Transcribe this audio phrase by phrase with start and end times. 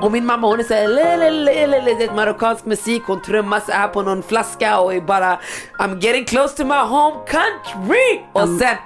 [0.00, 3.88] Och min mamma hon är såhär, lelelelele, det är marockansk musik, hon trummar så här
[3.88, 5.38] på någon flaska och är bara
[5.78, 8.20] I'm getting close to my home country!
[8.32, 8.76] Och sen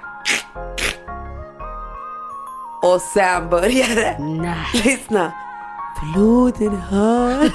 [2.81, 4.17] Och sen börjar det.
[4.19, 4.55] Nej.
[4.85, 5.31] Lyssna.
[6.13, 7.33] Floden har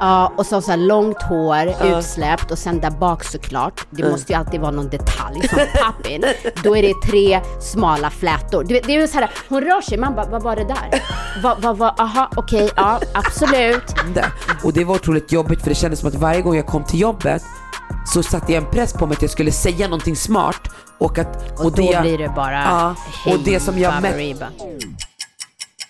[0.00, 3.86] Ja, och så, så långt hår, utsläppt och sen där bak såklart.
[3.90, 6.24] Det måste ju alltid vara någon detalj som pappin.
[6.64, 8.64] Då är det tre smala flätor.
[8.64, 10.64] Du vet, det är ju så här, hon rör sig, man bara, vad var det
[10.64, 11.02] där?
[11.42, 13.94] Vad, vad, vad, aha, okej, ja, absolut.
[14.64, 17.00] Och det var otroligt jobbigt för det kändes som att varje gång jag kom till
[17.00, 17.42] jobbet
[18.06, 20.60] så satte jag en press på mig att jag skulle säga någonting smart
[20.98, 21.60] och att...
[21.60, 22.94] Och, då det, blir det bara, Ja,
[23.32, 23.94] och det som jag.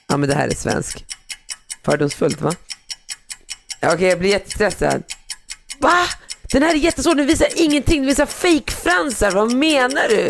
[0.08, 1.04] Ja men det här är svensk.
[1.84, 2.52] Fördomsfullt va?
[3.86, 5.02] Okej, Okej jag blir jättestressad.
[5.78, 5.96] Va?
[6.52, 10.26] Den här är jättesvår, den visar ingenting, den visar fejkfransar, vad menar du?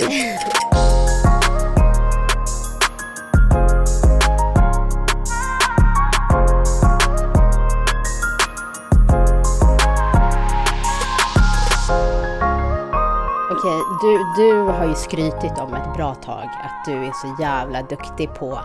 [13.51, 17.83] Okej, du, du har ju skrytit om ett bra tag att du är så jävla
[17.83, 18.61] duktig på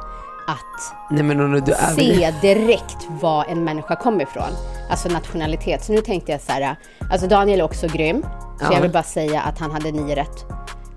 [0.47, 4.51] att Nej men du se direkt var en människa kommer ifrån.
[4.89, 5.83] Alltså nationalitet.
[5.83, 6.75] Så nu tänkte jag så här,
[7.11, 8.21] alltså Daniel är också grym.
[8.59, 8.73] Så Ja.
[8.73, 10.45] jag vill bara säga att han hade nio rätt.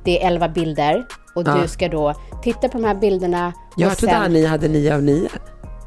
[0.05, 1.55] Det är elva bilder och Ja.
[1.55, 3.53] du ska då titta på de här bilderna.
[3.77, 5.29] Jag trodde att ni hade nio av nio.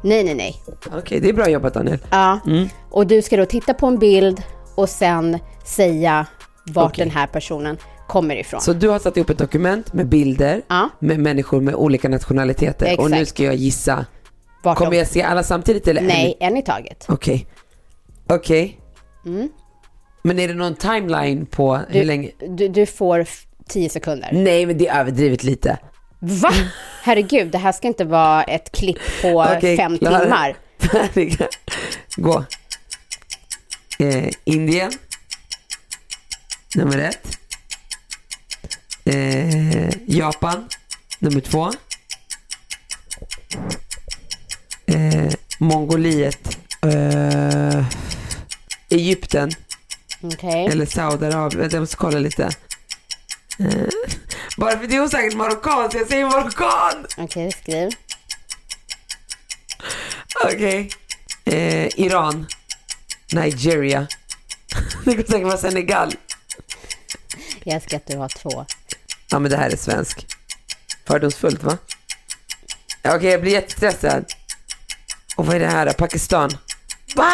[0.02, 0.56] Nej, nej, nej.
[0.98, 1.98] Okej, det är bra jobbat Daniel.
[2.10, 2.38] Ja.
[2.46, 2.68] Mm.
[2.90, 4.42] Och du ska då titta på en bild
[4.74, 6.26] och sen säga
[6.66, 7.04] vart Okej.
[7.04, 7.78] den här personen
[8.12, 8.60] kommer ifrån.
[8.60, 10.88] Så du har satt ihop ett dokument med bilder Ja.
[10.98, 13.30] med människor med olika nationaliteter och nu Exakt.
[13.30, 14.06] ska jag gissa.
[14.62, 16.00] Vart Kommer de- jag se alla samtidigt eller?
[16.00, 17.04] en- Nej, en i taget.
[17.08, 17.46] Okej.
[18.28, 18.78] Okej.
[19.26, 19.48] Mm.
[20.22, 22.30] Men är det någon timeline på hur Du, länge?
[22.48, 23.26] du, du får
[23.68, 24.28] tio sekunder.
[24.32, 25.78] Nej men det är överdrivet lite.
[26.18, 26.52] Va?
[27.02, 30.18] Herregud, det här ska inte vara ett klipp på Okej, fem klara.
[30.22, 30.56] timmar.
[30.78, 31.48] Färdiga.
[32.16, 32.44] Gå.
[33.98, 34.90] Eh, Indien.
[36.74, 37.38] Nummer ett.
[39.04, 40.68] Eh, Japan.
[41.18, 41.70] Nummer två.
[44.86, 46.58] Eh, Mongoliet.
[46.82, 47.84] Eh,
[48.90, 49.50] Egypten.
[50.22, 50.66] Okej.
[50.66, 51.68] Eller Saudiarabien.
[51.72, 52.50] Jag måste kolla lite.
[53.58, 53.88] Eh,
[54.56, 57.06] bara för det är osäkert marockan så jag säger marockan.
[57.16, 57.90] Okej, skriv.
[60.44, 60.90] Okej.
[61.44, 62.46] Eh, Iran.
[63.32, 64.06] Nigeria.
[65.04, 66.14] Det går säkert vara Senegal.
[67.64, 68.66] Jag älskar att du har två.
[69.32, 70.26] Ja men det här är svensk.
[71.06, 71.78] Fördomsfullt va?
[73.02, 74.24] Ja, Okej jag blir jättestressad.
[75.36, 75.92] Och vad är det här då?
[75.92, 76.50] Pakistan.
[77.16, 77.32] Va?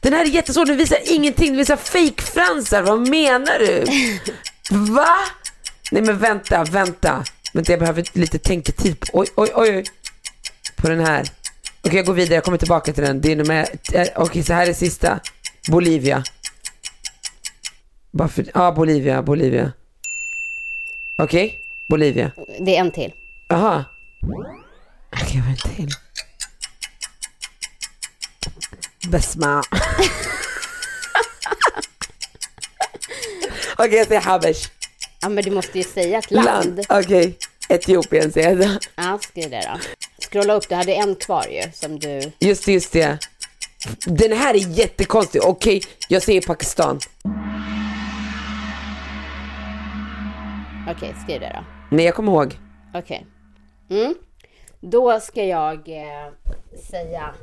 [0.00, 3.84] Den här är jättesvår, den visar ingenting, den visar fejkfransar, vad menar du?
[4.70, 5.16] Va?
[5.90, 7.24] Nej men vänta, vänta.
[7.52, 9.00] Vänta jag behöver lite tänketid.
[9.00, 9.76] på- Oj, oj, oj.
[9.76, 9.84] oj.
[10.76, 11.26] På den här.
[11.82, 13.20] Okej jag går vidare, jag kommer tillbaka till den.
[13.20, 15.20] Det är nummer, eh, okej så här är sista.
[15.68, 16.24] Bolivia.
[18.10, 19.72] Bara för, ja Bolivia, Bolivia.
[21.22, 22.30] Okej, Bolivia.
[22.58, 23.12] Det är en till.
[23.48, 23.84] Jaha.
[25.12, 25.90] Okej, vad är det till?
[29.10, 29.62] Besma.
[33.78, 34.68] Okej, jag säger Habesh.
[35.20, 36.46] Ja, men du måste ju säga ett land.
[36.46, 36.80] Land.
[36.88, 38.78] Okej, Etiopien säger jag då.
[38.96, 39.78] Ja, skriv det då.
[40.30, 42.32] Scrolla upp, du hade en kvar ju som du...
[42.38, 43.18] Just det, just det.
[44.06, 45.42] Den här är jättekonstig.
[45.44, 47.00] Okej, jag säger Pakistan.
[50.90, 51.64] Okej, skriv det då.
[51.96, 52.58] Nej, jag kommer ihåg.
[52.94, 53.26] Okej.
[53.90, 54.14] Mm.
[54.80, 56.32] Då ska jag eh,
[56.90, 57.34] säga,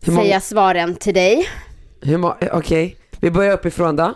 [0.00, 1.46] säga svaren till dig.
[2.18, 4.14] Må- Okej, vi börjar uppifrån då.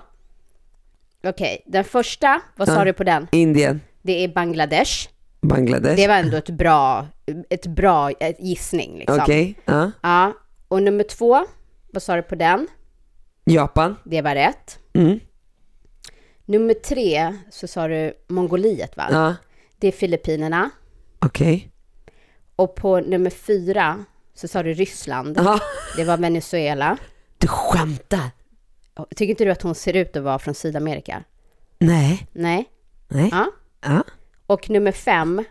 [1.24, 2.84] Okej, den första, vad sa Ja.
[2.84, 3.28] du på den?
[3.32, 5.08] Indien, Det är Bangladesh.
[5.40, 5.96] Bangladesh.
[5.96, 7.06] Det var ändå ett bra,
[7.50, 9.18] ett bra eh, gissning liksom.
[9.22, 9.90] Okej, ja.
[10.02, 10.32] Ja,
[10.68, 11.46] och nummer två,
[11.92, 12.66] vad sa du på den?
[13.44, 13.96] Japan.
[14.04, 14.78] Det var rätt.
[14.94, 15.20] Mm.
[16.50, 19.06] Nummer tre så sa du Mongoliet va?
[19.10, 19.34] Ja,
[19.78, 20.70] Det är Filippinerna.
[21.18, 21.70] okej.
[22.56, 24.04] Och på nummer fyra
[24.34, 25.36] så sa du Ryssland.
[25.44, 25.60] Ja.
[25.96, 26.96] Det var Venezuela.
[27.38, 28.30] Du skämtar?
[29.16, 31.24] Tycker inte du att hon ser ut att vara från Sydamerika?
[31.78, 32.28] Nej.
[32.32, 32.68] Nej.
[33.08, 33.28] Nej.
[33.32, 33.46] Ja.
[33.84, 34.02] Ja.
[34.46, 35.44] Och nummer fem,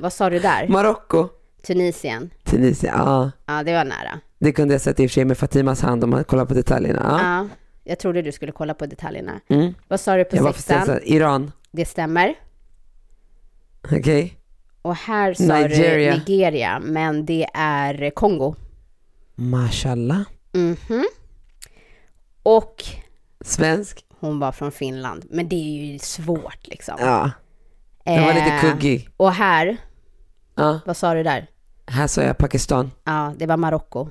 [0.00, 0.68] vad sa du där?
[0.68, 1.28] Marocko.
[1.66, 2.30] Tunisien.
[2.44, 3.30] Tunisien, ja.
[3.46, 4.20] Ja, det var nära.
[4.38, 6.54] Det kunde jag sett i och för sig med Fatimas hand om man kollar på
[6.54, 7.00] detaljerna.
[7.22, 7.36] Ja.
[7.36, 7.48] Ja,
[7.84, 9.40] jag trodde du skulle kolla på detaljerna.
[9.48, 9.74] Mm.
[9.88, 11.00] Vad sa du på Jag sexan?
[11.04, 11.52] Iran.
[11.70, 12.34] Det stämmer.
[13.92, 14.38] Okej.
[14.82, 16.12] Och här sa Nigeria.
[16.12, 18.54] du Nigeria, men det är Kongo.
[19.34, 20.20] Mashallah.
[20.52, 21.04] Mhm.
[22.42, 22.84] Och
[23.40, 24.04] Svensk.
[24.20, 26.94] hon var från Finland, men det är ju svårt liksom.
[27.00, 27.30] Ja.
[28.04, 29.08] Den var lite Eh, kuggig.
[29.16, 29.76] Och här,
[30.54, 30.80] Ja.
[30.86, 31.46] vad sa du där?
[31.86, 32.90] Här sa jag Pakistan.
[33.04, 34.08] Ja, det var Marocko.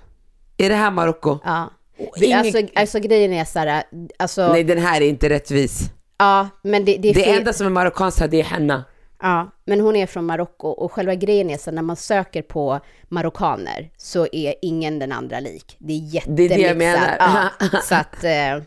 [0.57, 1.39] Är det här Marocko?
[1.44, 1.69] Ja.
[2.15, 3.83] Ingen- Alltså, alltså grejen är så här,
[4.19, 5.80] alltså, Nej, den här är inte rättvis.
[6.18, 7.38] ja, men det, det är Det fel.
[7.38, 8.83] enda som är marockanskt här, det är henna.
[9.24, 12.80] Ja, men hon är från Marocko och själva grejen är så när man söker på
[13.09, 15.75] marockaner så är ingen den andra lik.
[15.80, 16.51] Det är Det jättemixat.
[16.57, 17.15] är det jag menar.
[17.19, 17.50] Ja,
[17.83, 18.63] så att eh,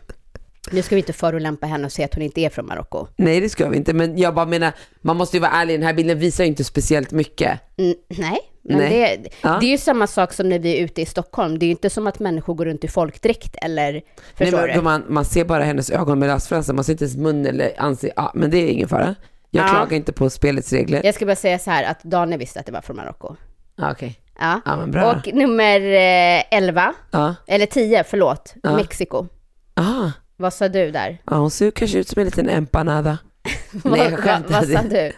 [0.71, 3.07] nu ska vi inte förolämpa henne och säga att hon inte är från Marocko.
[3.17, 3.93] Nej, det ska vi inte.
[3.93, 4.71] Men jag bara menar,
[5.01, 5.79] man måste ju vara ärlig.
[5.79, 7.59] Den här bilden visar ju inte speciellt mycket.
[7.77, 9.19] Mm, nej, men Nej.
[9.23, 9.57] Det, Ja.
[9.59, 11.59] det är ju samma sak som när vi är ute i Stockholm.
[11.59, 14.03] Det är ju inte som att människor går runt i folkdräkt eller, Nej,
[14.35, 14.81] förstår men, du?
[14.81, 18.13] man, man ser bara hennes ögon med lösfransar, man ser inte ens mun eller ansikte.
[18.15, 19.15] Ja, men det är ingen fara.
[19.49, 19.69] Jag Ja.
[19.69, 21.01] klagar inte på spelets regler.
[21.05, 23.35] Jag ska bara säga så här att Daniel visste att det var från Marocko.
[23.75, 24.19] Ja, Okej.
[24.39, 24.61] Ja.
[24.65, 25.11] Ja, men bra.
[25.13, 27.35] Och nummer eh, 11, Ja.
[27.47, 28.75] eller 10, förlåt, Ja.
[28.75, 29.27] Mexiko.
[29.73, 30.09] Ah.
[30.37, 31.21] Vad sa du där?
[31.31, 33.17] Ja, hon ser kanske ut som en liten empanada.
[33.71, 34.73] Nej, jag vad, vad, skämtade.
[34.73, 35.11] vad sa du?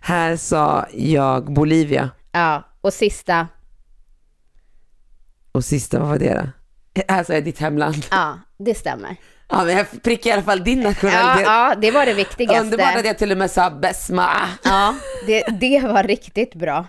[0.00, 2.10] Här sa jag Bolivia.
[2.32, 3.48] Ja, och sista,
[5.52, 6.48] Och sista, vad var det då?
[7.28, 8.06] Jag ditt hemland.
[8.10, 9.16] ja, det stämmer.
[9.48, 11.46] Ja, men jag prickar i alla fall din Ja, nationalitet.
[11.46, 12.60] ja, det var det viktigaste.
[12.60, 14.30] Underbart att jag till och med sa Besma.
[14.64, 14.94] Ja,
[15.26, 16.86] det, det var riktigt bra.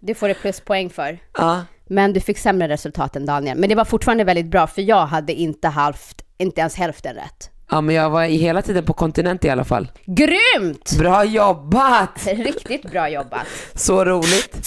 [0.00, 1.18] Det får du pluspoäng för.
[1.38, 1.64] Ja.
[1.86, 3.58] Men du fick sämre resultat än Daniel.
[3.58, 7.50] Men det var fortfarande väldigt bra, för jag hade inte haft, inte ens hälften rätt.
[7.70, 9.92] ja, men jag var i hela tiden på kontinent i alla fall.
[10.06, 10.98] Grymt!
[10.98, 12.26] Bra jobbat!
[12.26, 13.46] Riktigt bra jobbat.
[13.74, 14.66] Så roligt.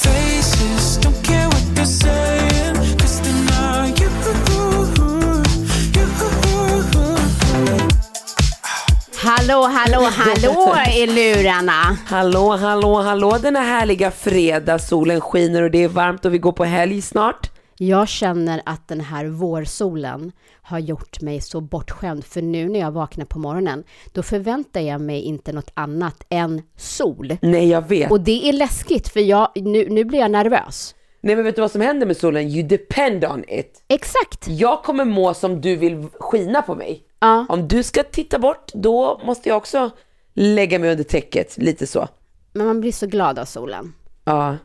[9.28, 11.98] Hallå, hallå, hallå i lurarna.
[12.08, 14.80] Hallå, hallå, hallå denna härliga fredag.
[14.80, 17.50] Solen skiner och det är varmt och vi går på helg snart.
[17.80, 20.32] Jag känner att den här vårsolen
[20.62, 23.84] har gjort mig så bortskämd, för nu när jag vaknar på morgonen,
[24.14, 27.38] då förväntar jag mig inte något annat än sol.
[27.42, 28.12] Nej, jag vet.
[28.12, 30.96] Och det är läskigt, för jag, nu, nu blir jag nervös.
[31.22, 32.48] Nej, men vet du vad som händer med solen?
[32.48, 33.84] You depend on it.
[33.88, 34.48] Exakt!
[34.48, 37.04] Jag kommer må som du vill skina på mig.
[37.20, 37.46] Ja.
[37.50, 39.90] Om du ska titta bort, då måste jag också
[40.34, 42.08] lägga mig under täcket, lite så.
[42.54, 43.94] Men man blir så glad av solen.
[44.24, 44.58] Ja.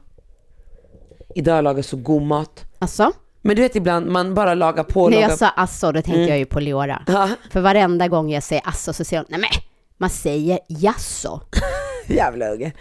[1.34, 2.64] Idag har jag lagat så god mat.
[2.82, 3.12] Alltså,
[3.42, 6.20] Men du vet ibland, man bara lagar på när lagar jag sa alltså, då tänkte
[6.20, 7.02] jag ju på Leora.
[7.06, 7.28] Ja.
[7.50, 9.48] För varenda gång jag säger alltså så säger hon, nej men,
[9.96, 11.40] man säger jasso.
[12.06, 12.72] Jävla unge.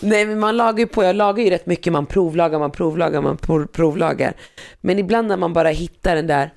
[0.00, 3.22] Nej men man lagar ju på, jag lagar ju rätt mycket, man provlagar, man provlagar,
[3.22, 4.34] man prov, provlagar.
[4.80, 6.50] Men ibland när man bara hittar den där,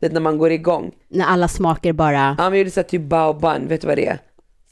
[0.00, 0.92] det när man går igång.
[1.08, 3.96] När alla smaker bara, Ja men jag gjorde såhär typ bao bun, vet du vad
[3.96, 4.18] det är?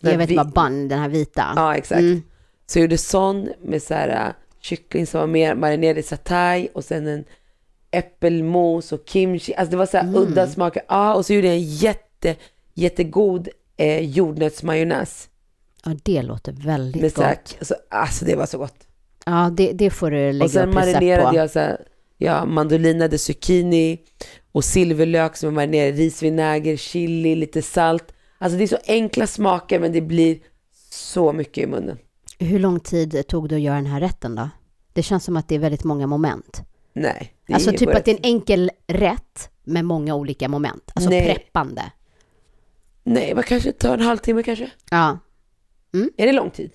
[0.00, 1.44] Jag vet vi- vad bun, den här vita.
[1.56, 2.00] Ja exakt.
[2.00, 2.22] Mm.
[2.66, 6.68] Så jag gjorde sån med så här äh, kyckling som var mer marinerad i satay
[6.74, 7.24] och sen en
[7.90, 9.54] äppelmos och kimchi.
[9.54, 10.16] Alltså det var så här Mm.
[10.22, 10.82] udda smaker.
[10.88, 12.36] Ja och så gjorde jag en jätte,
[12.74, 15.28] jättegod eh, jordnötsmajonnäs.
[15.84, 17.56] Ja, det låter väldigt Med så här, gott.
[17.58, 18.86] alltså, alltså det var så gott.
[19.26, 21.36] Ja, det, det får du lägga Och sen upp marinerade på.
[21.36, 21.80] jag så här,
[22.18, 23.98] ja, mandolinade zucchini
[24.52, 28.14] och silverlök som är marinerad, risvinäger, chili, lite salt.
[28.38, 30.38] Alltså det är så enkla smaker men det blir
[30.90, 31.98] så mycket i munnen.
[32.38, 34.48] Hur lång tid tog det att göra den här rätten då?
[34.92, 36.62] Det känns som att det är väldigt många moment.
[36.92, 37.32] Nej.
[37.52, 38.24] Alltså typ på att det är rätt.
[38.26, 40.90] en enkel rätt med många olika moment.
[40.94, 41.24] Alltså Nej.
[41.24, 41.82] preppande.
[43.02, 44.70] Nej, vad kanske tar en halvtimme kanske?
[44.90, 45.18] Ja,
[46.16, 46.70] Är det lång tid?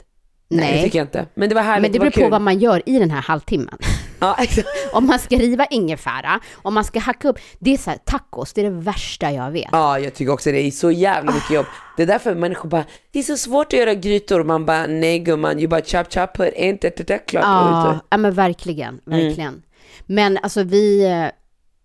[0.50, 0.74] Nej.
[0.78, 1.28] det tycker jag inte.
[1.36, 2.32] Men det var härligt, men det beror på kul.
[2.32, 3.78] vad man gör i den här halvtimmen.
[4.20, 4.68] Ja, exakt.
[4.92, 8.54] Om man ska riva ingefära, om man ska hacka upp, det är så här, tacos,
[8.54, 9.70] det är det värsta jag vet.
[9.72, 11.66] Ja, jag tycker också det är så jävla mycket jobb.
[11.98, 14.44] Det är därför människor bara, det är så svårt att göra grytor.
[14.44, 17.44] Man bara, nej gumman, you bara chop chop, put in, det, det, klart.
[17.44, 18.18] Ja, Ja.
[18.18, 19.64] men verkligen, verkligen.
[20.06, 21.26] Men alltså vi, eh,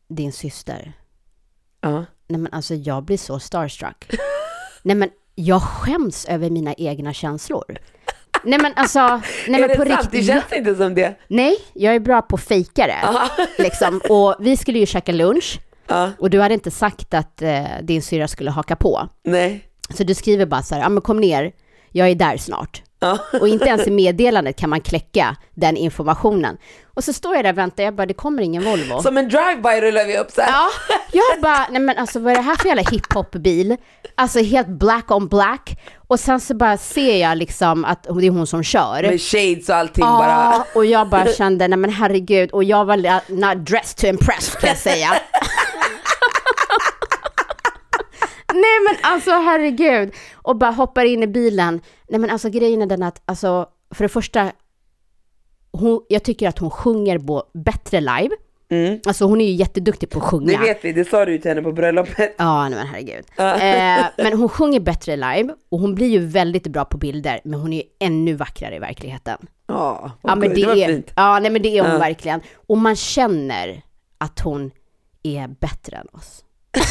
[0.09, 0.93] din syster,
[1.81, 2.05] ja.
[2.29, 4.11] nej men alltså jag blir så starstruck.
[4.83, 7.79] nej men jag skäms över mina egna känslor.
[8.45, 9.91] Nej men alltså, nej men det på sant?
[9.91, 10.11] riktigt.
[10.11, 11.15] Det känns inte som det.
[11.29, 13.29] Nej, jag är bra på att fejka det.
[13.63, 14.01] Liksom.
[14.09, 15.61] Och vi skulle ju käka lunch
[16.19, 19.09] och du hade inte sagt att eh, din syra skulle haka på.
[19.25, 19.65] Nej.
[19.91, 21.53] Så du skriver bara så här, ja men kom ner,
[21.91, 22.83] jag är där snart.
[23.41, 26.57] Och inte ens i meddelandet kan man kläcka den informationen.
[26.95, 29.03] Och så står jag där och väntar, jag bara, det kommer ingen Volvo.
[29.03, 30.51] Som en drive-by rullar vi upp så här.
[30.51, 30.69] Ja,
[31.13, 33.77] jag bara, nej men alltså vad är det här för jävla hiphop-bil?
[34.15, 35.81] Alltså helt black on black.
[36.09, 39.03] Och sen så bara ser jag liksom att det är hon som kör.
[39.03, 40.65] Med shades och allting Ja, bara.
[40.75, 42.97] och jag bara kände, nej men herregud, och jag var
[43.33, 45.09] not dressed to impress kan jag säga.
[48.53, 50.13] nej men alltså herregud.
[50.35, 51.81] Och bara hoppar in i bilen.
[52.09, 54.53] Nej men alltså grejen är den att, alltså för det första,
[55.73, 58.31] hon, jag tycker att hon sjunger bo, bättre live.
[59.07, 60.59] Alltså hon är ju jätteduktig på att sjunga.
[60.59, 62.35] Det vet vi, det sa du ju till henne på bröllopet.
[62.39, 63.25] Ja, nej men herregud.
[63.37, 67.61] Eh, men hon sjunger bättre live och hon blir ju väldigt bra på bilder, men
[67.61, 69.39] hon är ju ännu vackrare i verkligheten.
[69.67, 71.13] Ja, Ja, men det, det var är, fint.
[71.17, 71.99] ja, nej men det är hon Ja.
[71.99, 72.41] verkligen.
[72.67, 73.83] Och man känner
[74.19, 74.71] att hon
[75.23, 76.45] är bättre än oss.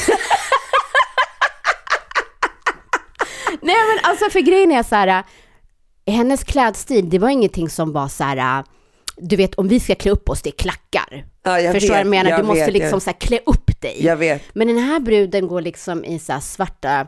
[3.62, 5.24] nej men alltså för grejen är så här,
[6.06, 8.66] eh, hennes klädstil, det var ingenting som var så här, eh,
[9.18, 11.26] du vet om vi ska klä upp oss, det är klackar.
[11.44, 12.38] Ja, jag Förstår du vad jag vet, menar?
[12.38, 14.06] du måste vet, liksom jag- så här, klä upp dig.
[14.06, 14.42] Jag vet.
[14.54, 17.08] Men den här bruden går liksom i så här svarta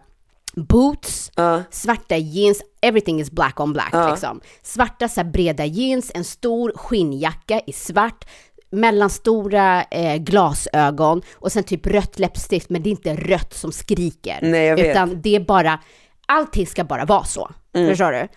[0.55, 1.63] boots, Ja.
[1.71, 4.09] svarta jeans, everything is black on black Ja.
[4.09, 4.41] liksom.
[4.61, 8.25] Svarta så här breda jeans, en stor skinnjacka i svart,
[8.71, 14.39] mellanstora eh, glasögon och sen typ rött läppstift, men det är inte rött som skriker.
[14.41, 14.85] Nej, jag vet.
[14.91, 15.79] Utan det är bara,
[16.27, 17.51] allting ska bara vara så.
[17.75, 17.89] Mm.
[17.89, 18.27] Förstår du?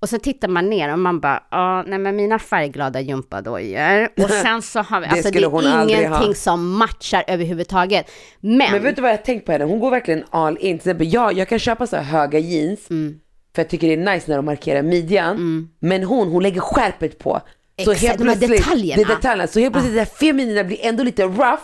[0.00, 4.08] Och så tittar man ner och man bara, ja, nej men mina färgglada gympadojor.
[4.24, 8.10] Och sen så har vi, Det alltså det är ingenting som matchar överhuvudtaget.
[8.40, 9.64] Men, Men vet du vad jag tänkt på henne?
[9.64, 10.58] Hon går verkligen all in.
[10.60, 13.18] Till exempel, jag, jag kan köpa så här höga jeans Mm.
[13.54, 15.68] för jag tycker det är nice när de markerar midjan.
[15.78, 17.40] Men hon, hon lägger skärpet på.
[17.84, 19.02] Så Exakt, de här detaljerna.
[19.02, 19.46] Det är detaljerna.
[19.46, 21.62] Så helt plötsligt det här feminina blir ändå lite rough.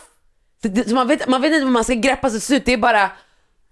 [0.62, 2.64] Så, det, så man, vet, man vet inte vad man ska greppa sig ut.
[2.64, 3.10] Det är bara,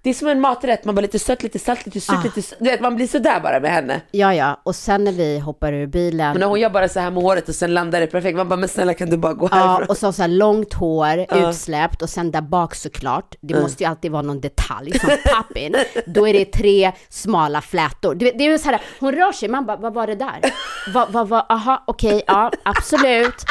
[0.03, 0.85] det är som en maträtt.
[0.85, 2.23] Man bara lite sött, lite salt, lite surt, Ah.
[2.25, 2.59] lite sött.
[2.61, 4.01] Du vet, man blir sådär bara med henne.
[4.11, 7.11] ja ja, och sen när vi hoppar ur bilen, Men hon gör bara så här
[7.11, 8.37] med håret och sen landar det perfekt.
[8.37, 9.89] Man bara, men snälla kan du bara gå Ja, härifrån?
[9.89, 13.91] och så, så här långt hår, utsläppt och sen där bak såklart, det måste ju
[13.91, 15.77] alltid vara någon detalj som pop-in.
[16.07, 18.15] Då är det tre smala flätor.
[18.15, 20.15] Du vet, det är ju så här, hon rör sig, man bara, vad var det
[20.15, 20.41] där?
[20.95, 23.45] Vad, vad, vad, aha, okej, ja, absolut.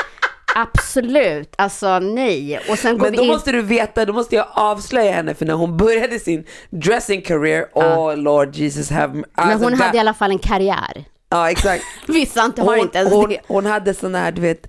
[0.55, 2.59] Absolut, alltså nej.
[2.69, 3.29] Och sen går Men vi då in.
[3.29, 7.65] måste du veta, då måste jag avslöja henne för när hon började sin dressing career,
[7.73, 11.05] oh lord Jesus have Men alltså, hon där- hade i alla fall en karriär.
[11.29, 11.83] Ja exakt.
[12.07, 13.39] Vissa inte har Hon, inte ens hon, det.
[13.47, 14.67] hon hade sån här, du vet,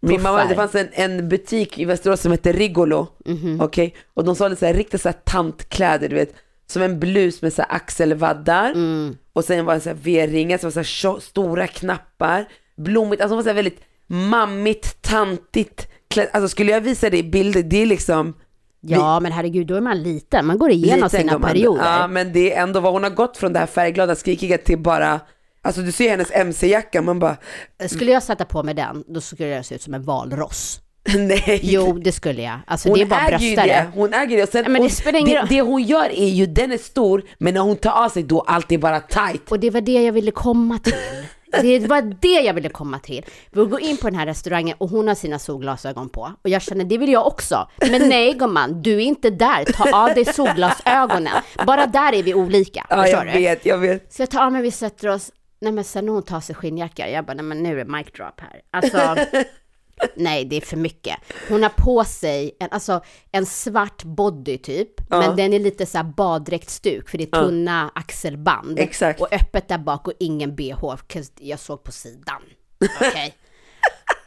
[0.00, 3.60] min mamma, det fanns en, en butik i Västerås som hette Rigolo, Mhm.
[3.60, 6.34] okej, och de sålde så här riktigt så här tantkläder, du vet,
[6.66, 9.16] som en blus med så här axelvaddar, Mm.
[9.32, 13.32] och sen var det så här V-ringar, så var så här stora knappar, blommigt, alltså
[13.32, 15.88] det var så här väldigt mammigt, tantigt,
[16.32, 18.34] alltså skulle jag visa det i bilder, det är liksom
[18.88, 20.46] Ja, men herregud, då är man liten.
[20.46, 21.84] Man går igenom Lite sina perioder.
[21.84, 24.78] Ja, men det är ändå vad hon har gått från det här färgglada, skrikiga till
[24.78, 25.20] bara,
[25.62, 27.36] alltså du ser hennes MC-jacka, man bara,
[27.88, 30.80] Skulle jag sätta på mig den, då skulle jag se ut som en valross.
[31.18, 31.60] nej.
[31.62, 32.58] Jo, det skulle jag.
[32.66, 33.66] Alltså Hon det är bara äger ju bröstare.
[33.66, 34.42] det, hon äger det.
[34.42, 36.78] Och sen, Ja, men det spelar ingen det, det hon gör är ju, den är
[36.78, 39.42] stor, men när hon tar av sig då allt är bara tight.
[39.50, 40.94] Och det var det jag ville komma till.
[41.62, 43.24] Det var det jag ville komma till.
[43.50, 46.32] Vi går in på den här restaurangen och hon har sina solglasögon på.
[46.42, 47.68] Och jag känner, det vill jag också.
[47.90, 49.64] Men nej gumman, du är inte där.
[49.64, 51.42] Ta av dig solglasögonen.
[51.66, 52.86] Bara där är vi olika.
[52.90, 53.32] Ja, jag du?
[53.32, 54.12] vet, jag vet.
[54.12, 55.32] Så jag tar av mig, vi sätter oss.
[55.60, 57.92] Nej men sen när hon tar sig skinnjacka, jag bara, nej men nu är det
[57.92, 58.60] mic drop här.
[58.70, 59.16] Alltså,
[60.16, 61.16] nej det är för mycket.
[61.48, 65.98] Hon har på sig en, alltså, en svart body typ, men den är lite så
[65.98, 68.78] här baddräktstuk för det är tunna axelband.
[68.78, 69.20] Exakt.
[69.20, 70.96] Och öppet där bak och ingen bh,
[71.40, 72.42] jag såg på sidan.
[73.00, 73.34] Okej.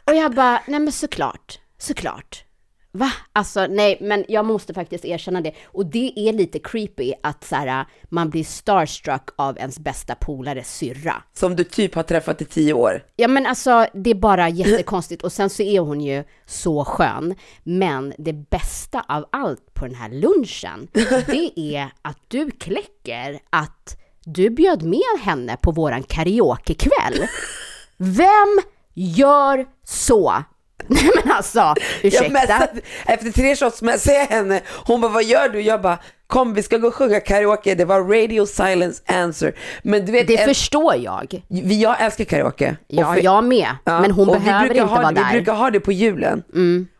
[0.04, 2.44] och jag bara, nej men såklart, såklart.
[2.92, 3.12] Va?
[3.32, 5.52] Alltså nej, men jag måste faktiskt erkänna det.
[5.64, 10.76] Och det är lite creepy att så här, man blir starstruck av ens bästa polares
[10.76, 11.22] syrra.
[11.32, 13.04] Som du typ har träffat i tio år.
[13.16, 17.34] Ja men alltså det är bara jättekonstigt och sen så är hon ju så skön.
[17.62, 20.88] Men det bästa av allt på den här lunchen,
[21.26, 27.26] det är att du kläcker att du bjöd med henne på våran karaokekväll.
[27.96, 28.60] Vem
[28.94, 30.34] gör så?
[30.88, 32.28] Nej men alltså, ursäkta.
[32.32, 32.68] messade,
[33.06, 35.60] efter tre shots messade jag henne, hon bara vad gör du?
[35.60, 39.54] Jag bara kom vi ska gå och sjunga karaoke, det var radio silence answer.
[39.82, 41.42] Men du vet, Det en, förstår jag.
[41.48, 42.76] vi, jag älskar karaoke.
[42.88, 43.68] Ja, för- jag med.
[43.84, 45.20] Ja, Men hon och vi behöver inte ha, vara Vi där.
[45.22, 45.32] Mm.
[45.32, 46.42] brukar ha det på julen.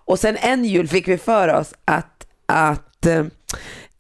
[0.04, 3.24] Och sen en jul fick vi för oss att, att eh,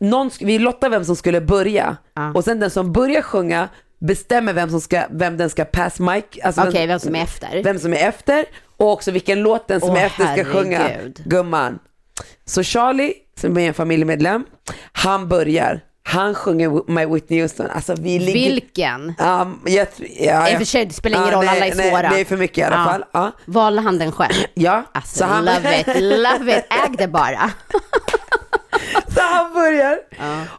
[0.00, 1.96] någon, vi lottade vem som skulle börja.
[2.14, 2.32] Ja.
[2.34, 3.68] Och sen den som börjar sjunga
[3.98, 6.24] bestämmer vem, som ska, vem den ska pass mic.
[6.42, 7.62] Alltså Okej, vem som är efter.
[7.62, 8.44] Vem som är efter
[8.80, 10.78] och också vilken låt den som Åh, är efter ska sjunga.
[10.78, 11.22] herregud.
[11.24, 11.78] Gumman.
[12.44, 14.44] Så Charlie, som är en familjemedlem,
[14.92, 15.80] han börjar.
[16.02, 17.66] Han sjunger My Whitney Houston.
[17.70, 18.50] Alltså vi ligger...
[18.50, 19.14] Vilken?
[19.18, 19.86] Ja, jag,
[20.18, 22.10] ja, I och för sig, det spelar ingen roll, nej, alla är nej, svåra.
[22.10, 22.84] Det är för mycket i alla Ja.
[22.84, 23.04] fall.
[23.12, 23.32] Ja.
[23.44, 24.32] Valde han den själv?
[24.54, 27.50] Ja, Alltså, så han, love it, love it, äg det bara.
[29.14, 29.98] så han börjar.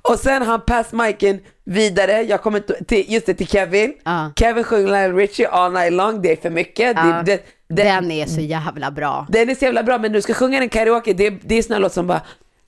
[0.02, 2.22] Och sen han pass micken vidare.
[2.22, 3.94] Jag kommer inte- till, just det, till Kevin.
[4.04, 4.32] Ja.
[4.36, 6.22] Kevin sjunger Lionel Richie all night long.
[6.22, 6.94] Det är för mycket.
[6.98, 7.04] Ja.
[7.04, 9.28] Det, det, det, Den är så jävla bra.
[9.30, 11.80] Den är så jävla bra, men du ska sjunga den karaoke, det, det är såna
[11.80, 12.22] låt som bara,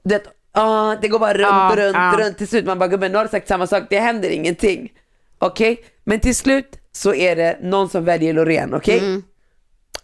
[0.04, 2.16] det, ah, det går bara runt och runt, ja.
[2.20, 2.66] runt till slut.
[2.66, 4.92] Man bara, gubben nu har du sagt samma sak, det händer ingenting.
[5.40, 5.86] Okej?
[6.04, 9.00] Men till slut så är det någon som väljer Loreen, okej?
[9.00, 9.24] Mm.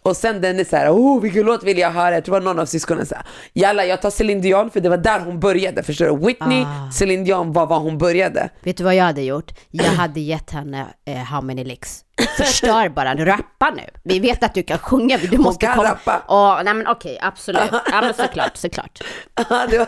[0.02, 2.14] Och sen den är så här, oh vilken låt vill jag höra?
[2.14, 4.80] Jag tror det var någon av syskonen så här, jalla jag tar Celine Dion för
[4.80, 6.26] det var där hon började, förstår du?
[6.26, 6.90] Whitney, Ah.
[6.92, 8.50] Celine Dion var var hon började.
[8.60, 9.52] Vet du vad jag hade gjort?
[9.70, 12.00] Jag hade gett henne eh, How many licks.
[12.36, 13.82] Förstör bara, rappa nu.
[14.02, 15.88] Vi vet att du kan sjunga, du måste kan komma.
[15.88, 16.22] rappa.
[16.28, 17.70] Åh, nej men okej, absolut.
[17.72, 19.00] Ja men såklart, såklart.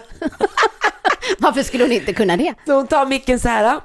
[1.38, 2.54] Varför skulle hon inte kunna det?
[2.66, 3.80] Så hon tar micken så här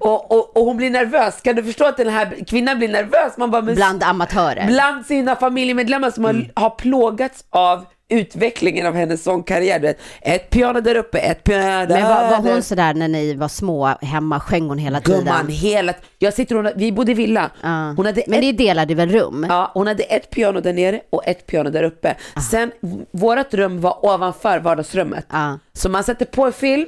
[0.00, 1.40] och, och, och hon blir nervös.
[1.40, 3.36] Kan du förstå att den här kvinnan blir nervös?
[3.36, 4.66] Man bara, men Bland amatörer.
[4.66, 6.46] bland sina familjemedlemmar som Mm.
[6.54, 9.78] har, har plågats av utvecklingen av hennes sångkarriär.
[9.78, 12.00] Du vet, Ett piano där uppe, ett piano där.
[12.00, 15.24] Men var, var hon sådär när ni var små hemma, sjöng hon hela tiden?
[15.24, 15.94] Gumman, hela...
[16.18, 17.50] Jag sitter hon, vi bodde i villa.
[17.62, 17.92] Ja.
[17.96, 19.46] Hon hade Men ett, ni delade väl rum?
[19.48, 22.16] ja, hon hade ett piano där nere och ett piano där uppe.
[22.50, 25.26] Sen, v- vårat rum var ovanför vardagsrummet.
[25.30, 25.58] Ja.
[25.72, 26.86] Så man sätter på en film,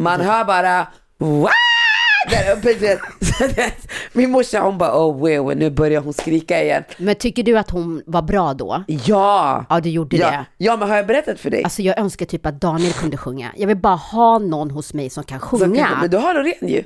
[0.00, 0.86] man hör bara
[1.18, 1.50] Wah!
[4.12, 6.84] Min morsa hon bara oh wow, nu börjar hon skrika igen.
[6.98, 8.84] Men tycker du att hon var bra då?
[8.86, 9.66] Ja!
[9.70, 10.30] Ja, du gjorde ja.
[10.30, 10.46] det.
[10.56, 11.64] Ja, men har jag berättat för dig?
[11.64, 13.52] Alltså jag önskar typ att Daniel kunde sjunga.
[13.56, 15.98] Jag vill bara ha någon hos mig som kan sjunga.
[16.00, 16.84] Men du har Loreen ju.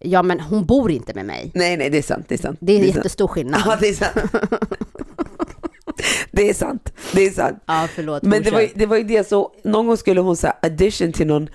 [0.00, 1.50] Ja men hon bor inte med mig.
[1.54, 2.24] Nej, nej, det är sant.
[2.28, 2.58] Det är sant.
[2.60, 2.96] Det är en sant.
[2.96, 3.62] jättestor skillnad.
[3.66, 4.32] Ja, det är sant.
[6.30, 6.92] det är sant.
[7.12, 7.62] Det är sant.
[7.66, 10.56] Ja, förlåt, Men det var, det var ju det, så någon gång skulle hon säga
[10.62, 11.48] addition till någon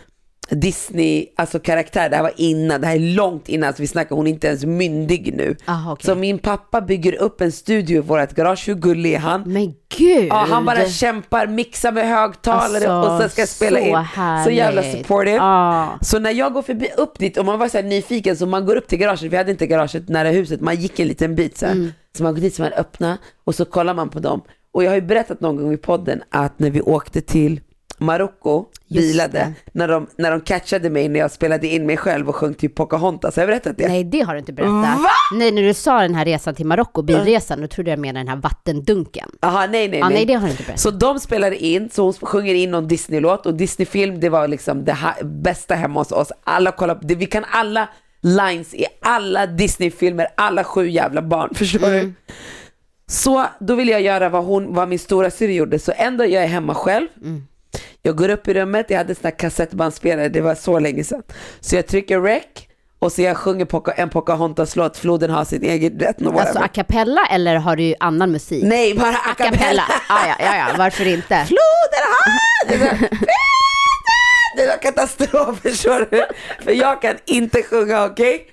[0.50, 4.16] Disney, alltså karaktär, det här var innan, det här är långt innan, så vi snackar,
[4.16, 5.56] hon är inte ens myndig nu.
[5.66, 6.06] Aha, okej.
[6.06, 9.44] Så min pappa bygger upp en studio i vårt garage, hur gullig är han?
[9.46, 10.28] Men gud!
[10.30, 13.98] Ja, han bara kämpar, mixar med högtalare Alltså, och sen ska spela så in.
[14.46, 14.98] Så jävla härligt.
[14.98, 15.36] supportive.
[15.36, 15.98] Ja.
[16.02, 18.66] Så när jag går förbi upp dit och man var så här nyfiken så man
[18.66, 21.58] går upp till garaget, vi hade inte garaget nära huset, man gick en liten bit
[21.58, 21.66] så.
[21.66, 21.92] Mm.
[22.18, 24.42] Så man går dit så man öppnar och så kollar man på dem.
[24.72, 27.62] Och jag har ju berättat någon gång i podden att när vi åkte till
[28.00, 32.36] Marocko, bilade, när de, när de catchade mig när jag spelade in mig själv och
[32.36, 33.88] sjöng till Pocahontas, har jag berättat det?
[33.88, 35.00] Nej, det har du inte berättat.
[35.00, 35.10] Va?
[35.36, 38.28] Nej, när du sa den här resan till Marocko, bilresan, då trodde jag menade den
[38.28, 39.30] här vattendunken.
[39.42, 40.80] Jaha, nej nej Ja, nej, det har du inte berättat.
[40.80, 44.86] Så de spelade in, så hon sjunger in någon Disney-låt och Disney-film det var liksom
[44.86, 46.32] det bästa hemma hos oss.
[46.44, 47.90] Alla kollar på det, vi kan alla
[48.22, 52.06] lines i alla Disney-filmer, alla sju jävla barn, förstår Mm.
[52.06, 52.34] du?
[53.08, 56.30] Så då vill jag göra vad, hon, vad min stora syster gjorde, så en dag
[56.30, 57.44] jag är hemma själv, Mm.
[58.02, 61.24] Jag går upp i rummet, jag hade sån här kassettbandspelare, det var så länge sedan.
[61.60, 62.44] Så jag trycker rec
[63.00, 66.26] och så jag sjunger Poca, en Pocahontas-låt, floden har sin egen rätt.
[66.28, 68.64] Alltså a cappella eller har du annan musik?
[68.64, 69.84] Nej, bara a cappella.
[70.10, 71.46] Ah, ja, ja, ja, varför inte?
[71.48, 72.40] floden har
[74.58, 76.26] det var katastrof, förstår du?
[76.64, 78.46] För jag kan inte sjunga, okej?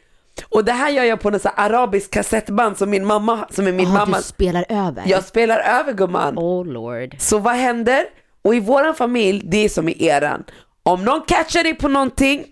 [0.49, 3.87] Och det här gör jag på något arabiskt kassettband som min mamma, som är min
[3.89, 4.17] Ah, mamma.
[4.17, 5.03] du spelar över?
[5.07, 6.39] Jag spelar över gumman.
[6.39, 7.17] Oh lord.
[7.19, 8.05] Så vad händer?
[8.47, 10.45] Och i våran familj, det är som i eran.
[10.83, 12.45] Om någon catchar dig på någonting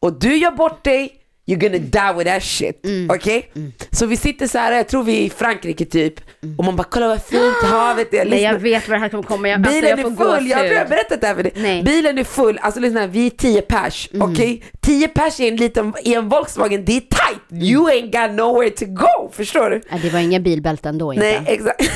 [0.00, 1.12] och du gör bort dig,
[1.46, 2.84] you're gonna die with that shit.
[2.86, 3.10] Mm.
[3.10, 3.52] Okej?
[3.90, 6.14] Så vi sitter så här, jag tror vi är i Frankrike typ,
[6.58, 8.18] och man bara kolla vad fint havet är.
[8.18, 8.28] Mm.
[8.30, 9.48] Nej, jag vet vad det här kommer komma.
[9.48, 10.88] Jag, alltså, Bilen jag får är full, jag har gåshud.
[10.88, 11.52] berättat det här för dig.
[11.56, 11.82] Nej.
[11.82, 14.32] Bilen är full, alltså lyssna, vi är 10 pers, Mm.
[14.32, 14.64] okej?
[14.80, 17.62] 10 pers i en liten, i en Volkswagen, det är tight.
[17.62, 19.80] You ain't got nowhere to go, förstår du?
[19.90, 21.26] Nej, det var inga bilbälten då inte.
[21.26, 21.82] Nej, exakt.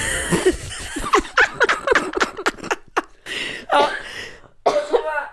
[3.70, 3.88] ja.
[4.62, 5.28] Och så bara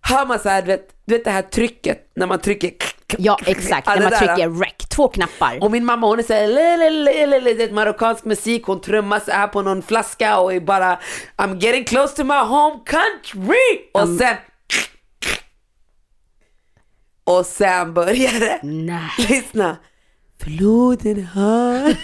[0.00, 2.72] Hör man så här, du vet, du vet det här trycket när man trycker
[3.18, 3.86] Ja, exakt.
[3.86, 5.58] När man trycker rec, två knappar.
[5.62, 9.62] och min mamma hon är såhär, det är marockansk musik, hon trummar så här på
[9.62, 10.98] någon flaska och är bara
[11.36, 13.90] I'm getting close to my home country.
[13.92, 14.36] Och sen
[17.24, 18.60] och sen börjar det.
[18.62, 19.10] Nej.
[19.28, 19.76] Lyssna.
[20.40, 21.94] Floden har...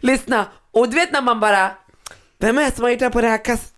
[0.00, 0.46] Lyssna.
[0.70, 1.70] Och du vet när man bara,
[2.38, 3.75] vem är det som har gjort det här på det här kast...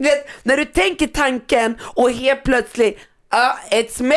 [0.00, 2.98] Vet, när du tänker tanken och helt plötsligt,
[3.34, 4.16] uh, it's me.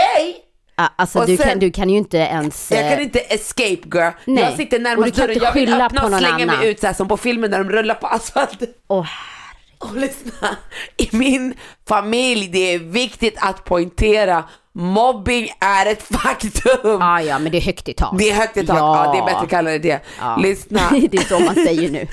[0.76, 2.72] Ah, Alltså Och du, sen- kan, du kan ju inte ens...
[2.72, 4.12] Jag kan eh, inte escape girl.
[4.26, 4.44] Nej.
[4.44, 6.60] Jag sitter Och närmast du kan dörren, inte jag vill öppna på och slänga annan.
[6.60, 8.68] mig ut så här som på filmen när de rullar på asfalten.
[8.88, 9.08] Åh,
[9.80, 10.58] Och lyssna,
[10.98, 11.54] i min
[11.88, 14.44] familj det är viktigt att poängtera
[14.74, 17.02] mobbing är ett faktum.
[17.02, 18.16] ah, ja, men det är högt i tak.
[18.18, 19.12] Det är högt i tak, ja.
[19.14, 20.02] det är bättre att kalla det det.
[20.20, 20.38] Ja.
[20.38, 20.80] Lyssna,
[21.12, 22.08] det är så man säger nu.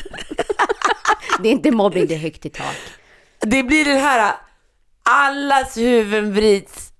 [1.42, 2.76] det är inte mobbing, det är högt i tak.
[3.40, 4.34] Det blir den här,
[5.02, 6.90] allas huvuden vrids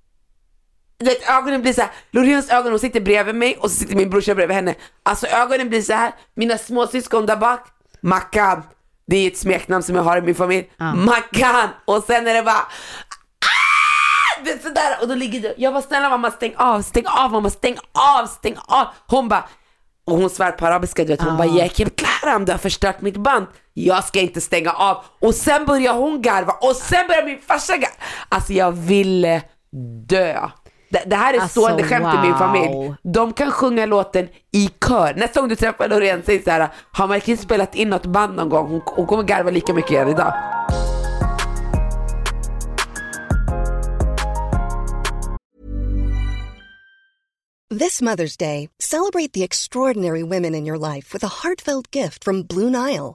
[1.04, 4.10] vet, ögonen blir så här, Loreens ögon, hon sitter bredvid mig och så sitter min
[4.10, 4.74] brorsa bredvid henne.
[5.02, 7.60] Alltså ögonen blir så här, mina småsyskon där bak,
[8.00, 8.62] Mackan,
[9.06, 12.42] det är ett smeknamn som jag har i min familj, Mackan, och sen är det
[12.42, 14.44] bara ah!
[14.44, 17.32] det är sådär, och då ligger du, jag var snälla mamma stäng av, stäng av
[17.32, 18.86] mamma, stäng av, stäng av.
[19.06, 19.44] Hon bara,
[20.04, 23.16] och hon svär på arabiska, du vet, hon bara Jekim Klaram du har förstört mitt
[23.16, 23.46] band.
[23.84, 25.04] Jag ska inte stänga av.
[25.20, 27.94] Och sen börjar hon garva och sen börjar min farsa garva.
[28.28, 29.42] Alltså jag ville
[30.06, 30.48] dö.
[30.90, 32.38] Det, det här är Alltså, stående skämt i min wow.
[32.38, 32.94] familj.
[33.02, 35.14] De kan sjunga låten i kör.
[35.14, 36.60] Nästa gång du träffar Loreen, säg så här,
[36.92, 38.68] har man verkligen spelat in något band någon gång?
[38.68, 40.32] Hon, hon kommer garva lika mycket igen idag.
[47.72, 52.42] This Mother's Day, celebrate the extraordinary women in your life with a heartfelt gift from
[52.42, 53.14] Blue Nile.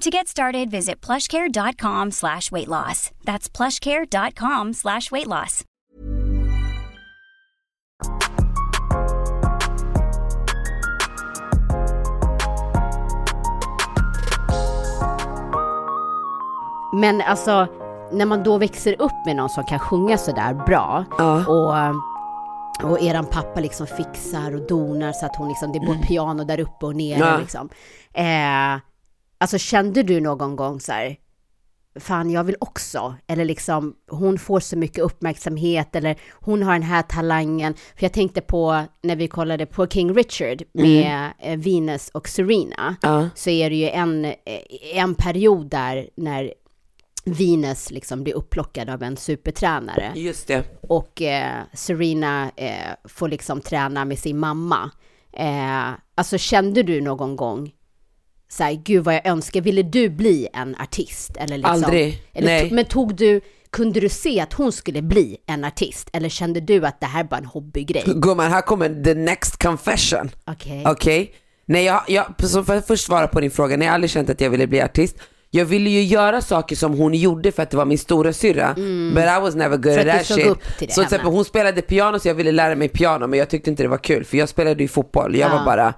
[0.00, 3.10] To get started, visit plushcare.com slash weight loss.
[3.24, 5.64] That's plushcare.com slash weight loss.
[16.92, 17.66] Men alltså,
[18.12, 21.44] när man då växer upp med någon som kan sjunga sådär bra Ja.
[21.46, 25.98] och, och eran pappa liksom fixar och donar så att hon liksom, det är både
[25.98, 27.38] piano där uppe och nere Ja.
[27.38, 27.68] liksom.
[28.14, 28.80] Eh,
[29.38, 31.16] alltså kände du någon gång så här,
[32.00, 36.82] fan jag vill också, eller liksom hon får så mycket uppmärksamhet eller hon har den
[36.82, 37.74] här talangen.
[37.74, 42.96] För jag tänkte på när vi kollade på King Richard med eh, Venus och Serena,
[43.02, 43.28] Ja.
[43.34, 44.34] så är det ju en, eh,
[44.94, 46.54] en period där när
[47.24, 50.64] Venus liksom blir upplockad av en supertränare Just det.
[50.88, 54.90] och eh, Serena eh, får liksom träna med sin mamma.
[55.32, 57.72] Eh, alltså kände du någon gång
[58.50, 61.36] så här, gud vad jag önskar, ville du bli en artist?
[61.36, 62.22] Eller liksom, Aldrig.
[62.34, 62.70] Eller, Nej.
[62.72, 66.08] Men tog du, kunde du se att hon skulle bli en artist?
[66.12, 68.02] Eller kände du att det här var en hobbygrej?
[68.06, 70.30] Gumman, här kommer the next confession.
[70.46, 70.84] Okej.
[70.86, 71.34] Okej?
[71.66, 74.10] Nej, jag, jag, så för att först svara på din fråga, nej jag har aldrig
[74.10, 75.16] känt att jag ville bli artist.
[75.50, 78.74] Jag ville ju göra saker som hon gjorde för att det var min stora syra.
[79.14, 80.46] but I was never good För at that shit.
[80.46, 83.26] upp till det, så till exempel hon spelade piano så jag ville lära mig piano
[83.26, 85.36] men jag tyckte inte det var kul för jag spelade ju fotboll.
[85.36, 85.94] Jag var bara,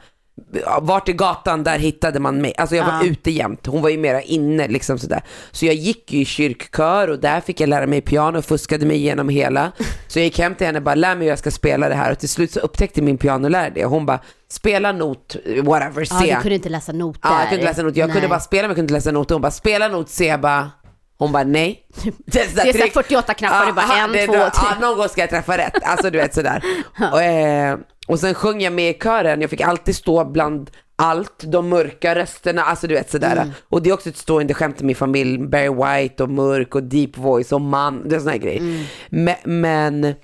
[0.81, 2.55] vart i gatan där hittade man mig.
[2.57, 3.67] Alltså jag var ute jämt.
[3.67, 5.23] Hon var ju mera inne liksom sådär.
[5.51, 8.87] Så jag gick ju i kyrkkör och där fick jag lära mig piano och fuskade
[8.87, 9.73] mig igenom hela.
[10.09, 11.95] Så jag gick hem till henne och bara, lär mig hur jag ska spela det
[11.95, 13.85] här och till slut så upptäckte min pianolärare det.
[13.85, 16.35] Hon bara, spela not, whatever, Ja, se.
[16.35, 17.21] du kunde inte läsa noter.
[17.23, 17.99] Ja, jag kunde inte läsa noter.
[18.01, 18.29] Jag kunde Nej.
[18.29, 19.35] bara spela men jag kunde inte läsa noter.
[19.35, 20.71] Hon bara, spela not, jag bara.
[21.19, 21.83] Hon bara nej.
[22.27, 24.51] Det är, Det är så här 48 knappar, bara, en, det är två, bra.
[24.51, 24.69] tre.
[24.81, 25.75] Ja, någon gång ska jag träffa rätt.
[25.83, 26.63] Alltså du vet sådär.
[27.13, 27.79] Och, eh,
[28.11, 29.41] och sen sjöng jag med i kören.
[29.41, 33.33] Jag fick alltid stå bland allt, de mörka rösterna, alltså du vet sådär.
[33.33, 33.51] Mm.
[33.69, 35.39] Och det är också ett stående skämt i min familj.
[35.39, 38.61] Barry White och mörk och deep voice och man, det är sådana här grejer.
[38.61, 38.85] Mm.
[39.11, 40.15] Men, men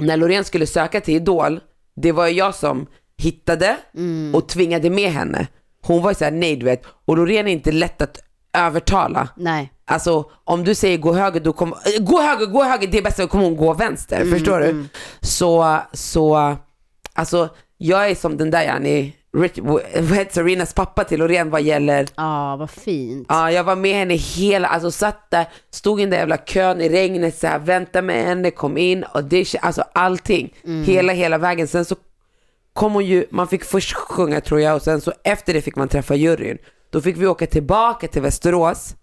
[0.00, 1.60] när Loreen skulle söka till Idol,
[1.96, 2.86] det var jag som
[3.18, 4.34] hittade Mm.
[4.34, 5.46] och tvingade med henne.
[5.82, 8.18] Hon var ju såhär, nej du vet, och Loreen är inte lätt att
[8.52, 9.28] övertala.
[9.36, 9.72] Nej.
[9.84, 13.02] Alltså om du säger gå höger, då kommer, äh, gå höger, gå höger, det är
[13.02, 14.84] bäst, då kommer hon gå vänster, förstår du?
[15.20, 16.56] Så, så,
[17.18, 18.64] alltså jag är som den där
[20.14, 23.26] heter Serenas pappa till Loreen vad gäller Ja, vad fint.
[23.28, 26.80] Ja, jag var med henne hela, alltså satt där, stod i den där jävla kön
[26.80, 30.54] i regnet så här, väntade med henne, kom in det, alltså allting.
[30.84, 31.68] Hela, hela vägen.
[31.68, 31.96] Sen så
[32.72, 35.76] kom hon ju, man fick först sjunga tror jag och sen så efter det fick
[35.76, 36.58] man träffa juryn.
[36.90, 38.94] Då fick vi åka tillbaka till Västerås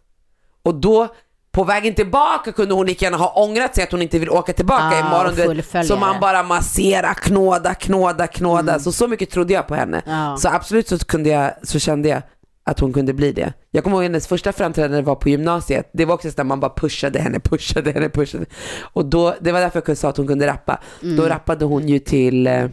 [0.64, 1.08] och då
[1.56, 4.54] på vägen tillbaka kunde hon lika gärna ha ångrat sig att hon inte vill åka
[4.54, 5.36] tillbaka Ah, imorgon.
[5.36, 5.88] du vet.
[5.88, 8.80] Så man bara massera, knåda, knåda, knåda.
[8.80, 10.02] Så så mycket trodde jag på henne.
[10.06, 10.38] Ja.
[10.40, 12.22] Så absolut så, kunde jag, så kände jag
[12.64, 13.54] att hon kunde bli det.
[13.72, 15.90] Jag kommer ihåg hennes första framträdande var på gymnasiet.
[15.94, 18.46] Det var också så där man bara pushade henne, pushade henne, pushade.
[18.82, 20.82] Och då, det var därför jag sa att hon kunde rappa.
[21.04, 21.18] Mm.
[21.18, 22.66] Då rappade hon ju till eh,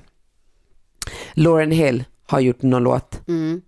[1.35, 3.61] Lauren Hill har gjort någon låt Mm.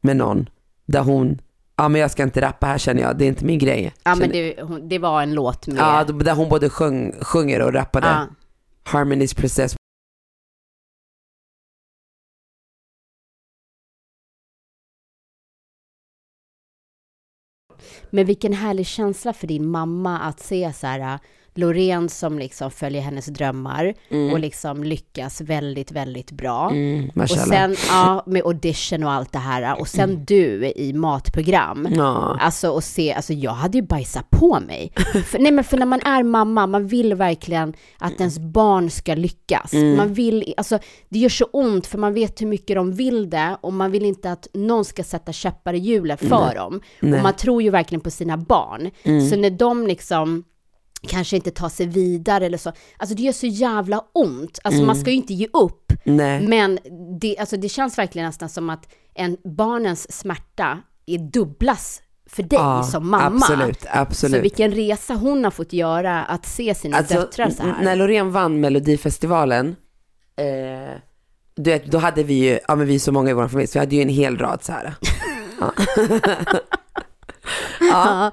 [0.00, 0.48] med någon
[0.86, 1.38] där hon
[1.76, 3.94] ja men jag ska inte rappa här känner jag, det är inte min grej.
[4.04, 5.76] Ja men det, hon, det var en låt med...
[5.76, 8.06] Ja, där hon både sjung, sjunger och rappade.
[8.06, 8.26] Ja.
[8.84, 9.76] Harmony's Princess.
[18.10, 21.18] Men vilken härlig känsla för din mamma att se så här
[21.54, 23.94] Loreen som liksom följer hennes drömmar
[24.32, 26.70] och liksom lyckas väldigt, väldigt bra.
[26.70, 29.80] Mm, och sen, ja, med audition och allt det här.
[29.80, 31.88] Och sen du i matprogram.
[31.90, 32.36] Ja.
[32.40, 34.92] Alltså och se, alltså jag hade ju bajsat på mig.
[35.26, 39.14] för, nej men för när man är mamma, man vill verkligen att ens barn ska
[39.14, 39.72] lyckas.
[39.72, 39.96] Mm.
[39.96, 43.56] Man vill, alltså det gör så ont för man vet hur mycket de vill det
[43.60, 46.80] och man vill inte att någon ska sätta käppar i hjulet för dem.
[47.00, 47.18] Nej.
[47.18, 48.90] Och man tror ju verkligen på sina barn.
[49.30, 50.44] Så när de liksom
[51.04, 54.58] kanske inte tar sig vidare eller så, alltså det gör så jävla ont.
[54.64, 55.92] Alltså man ska ju inte ge upp.
[56.04, 56.46] Nej.
[56.48, 56.78] Men
[57.20, 62.58] det, alltså det känns verkligen nästan som att en barnens smärta är dubblas för dig
[62.58, 63.24] Ja, som mamma.
[63.46, 64.36] absolut, absolut.
[64.36, 67.82] Så vilken resa hon har fått göra att se sina Alltså, döttrar så här.
[67.84, 69.76] när Loreen vann Melodifestivalen,
[70.36, 70.98] eh,
[71.56, 73.66] du vet, då hade vi ju, ja men vi är så många i vår familj,
[73.68, 74.94] så vi hade ju en hel rad så här.
[75.60, 75.72] Ja.
[77.80, 78.30] ja.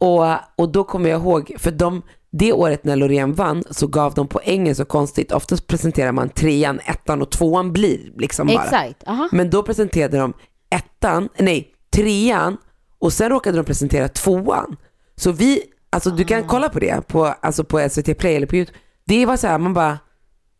[0.00, 0.24] Och,
[0.56, 4.28] och då kommer jag ihåg, för de, det året när Loreen vann så gav de
[4.28, 5.32] poängen så konstigt.
[5.32, 8.64] Oftast presenterar man trean, ettan och tvåan blir liksom bara.
[8.64, 9.28] Exakt, aha.
[9.32, 10.32] Men då presenterade de
[10.70, 12.56] ettan, nej trean
[12.98, 14.76] och sen råkade de presentera tvåan.
[15.16, 16.26] Så vi, alltså du Ah.
[16.26, 18.78] kan kolla på det på, alltså på SVT Play eller på YouTube.
[19.06, 19.98] Det var så här, man bara,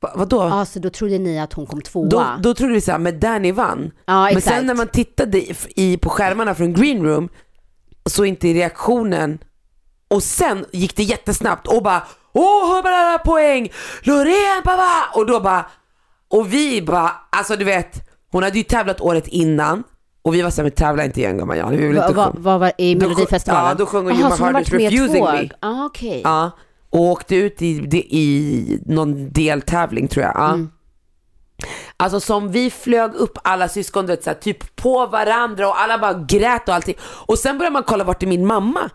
[0.01, 0.37] va, vadå?
[0.51, 2.09] Ja, så då trodde ni att hon kom tvåa.
[2.09, 3.91] Då, då trodde vi så här, men Danny vann.
[4.07, 7.29] Ja, men sen när man tittade i, i, på skärmarna från green room
[8.07, 9.39] så inte reaktionen
[10.09, 15.41] och sen gick det jättesnabbt och bara åh, hur bara poäng, Loreen baba och då
[15.41, 15.67] bara
[16.29, 19.83] och vi bara, alltså du vet, hon hade ju tävlat året innan
[20.23, 22.33] och vi var såhär, men tävla inte igen gumman, ja, vi vill Vad inte va,
[22.39, 23.69] va, var i Melodifestivalen?
[23.69, 25.49] ja, då sjöng hon Jaha, You My Heart Is Refusing Me.
[25.61, 26.21] Ja, okej.
[26.25, 26.51] Ja,
[26.91, 27.67] och åkte ut i,
[28.11, 30.35] i någon deltävling tror jag.
[30.37, 30.59] Ja.
[32.01, 35.81] Alltså som vi flög upp alla syskon, du vet, så här, typ på varandra och
[35.81, 36.95] alla bara grät och allting.
[37.03, 38.91] Och sen börjar man kolla, vart är min mamma?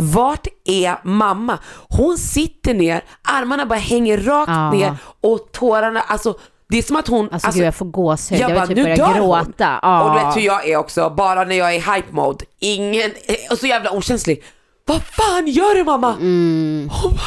[0.00, 1.58] Vart är mamma?
[1.88, 4.70] Hon sitter ner, armarna bara hänger rakt Ja.
[4.70, 6.34] ner och tårarna, alltså
[6.68, 7.28] det är som att hon...
[7.32, 8.38] Alltså, gud, jag får gåshud.
[8.40, 9.44] Jag, bara, vill typ nu börja hon.
[9.44, 9.78] gråta.
[9.82, 10.02] Ja.
[10.02, 12.44] Och du vet hur jag är också, bara när jag är i hype mode.
[12.60, 13.10] Ingen,
[13.50, 14.44] och så jävla okänslig.
[14.86, 16.12] Vad fan gör du mamma?
[16.12, 17.20] Hon bara,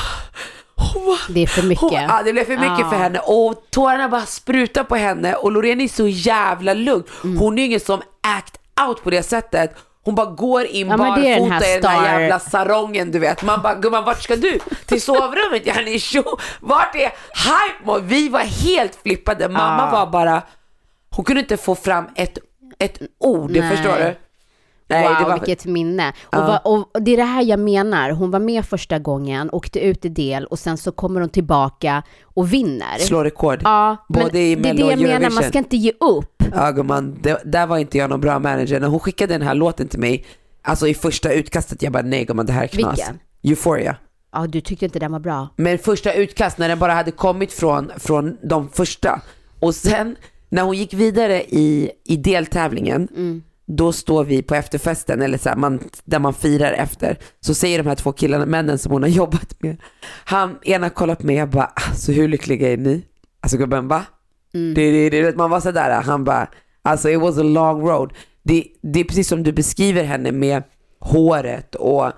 [0.94, 1.82] hon Det är för mycket.
[1.82, 2.90] hon, ja, det blev för mycket Ja.
[2.90, 7.04] för henne och tårarna bara sprutar på henne och Loreen är så jävla lugn.
[7.24, 7.38] Mm.
[7.38, 8.02] Hon är ju ingen som
[8.38, 9.76] act out på det sättet.
[10.04, 13.44] Hon bara går in Ja, den barfota här i den här jävla sarongen du vet.
[13.44, 14.60] Man bara, gumman vart ska du?
[14.86, 15.62] Till sovrummet?
[15.66, 16.24] Ja, ni tjo.
[16.60, 18.02] Vart är hype mode?
[18.06, 19.50] Vi var helt flippade.
[19.50, 20.00] Mamma Ja.
[20.00, 20.42] var bara,
[21.10, 22.38] hon kunde inte få fram ett,
[22.80, 23.70] ett ord, Nej.
[23.70, 24.16] förstår du?
[24.90, 26.10] Wow, vilket minne.
[26.10, 26.40] Och, Ja.
[26.48, 28.12] va, och det är det här jag menar.
[28.12, 32.04] Hon var med första gången, åkte ut i del och sen så kommer hon tillbaka
[32.24, 32.98] och vinner.
[33.00, 33.60] slår rekord.
[33.64, 36.44] Ja, Både men i det är det och jag menar, man ska inte ge upp.
[36.56, 38.80] Ja gumman, där var inte jag någon bra manager.
[38.80, 40.26] När hon skickade den här låten till mig,
[40.62, 42.98] alltså i första utkastet, jag bara nej gumman det här är knas.
[42.98, 43.20] Vilken?
[43.44, 43.96] Euphoria.
[44.34, 45.48] Ja, du tyckte inte den var bra.
[45.56, 49.22] Men första utkast när den bara hade kommit från, från de första.
[49.60, 50.16] Och sen
[50.50, 53.08] när hon gick vidare i, i deltävlingen,
[53.78, 57.18] då står vi på efterfesten, eller så här, man, där man firar efter.
[57.40, 59.78] Så säger de här två killarna, männen som hon har jobbat med.
[60.26, 63.06] Han, ena kollar på mig, jag bara, alltså hur lyckliga är ni?
[63.42, 64.06] Alltså gubben, va?
[64.52, 66.48] Det, det, det, man var sådär, han bara,
[66.82, 68.14] alltså it was a long road.
[68.44, 70.64] Det, det är precis som du beskriver henne med
[71.00, 72.12] håret och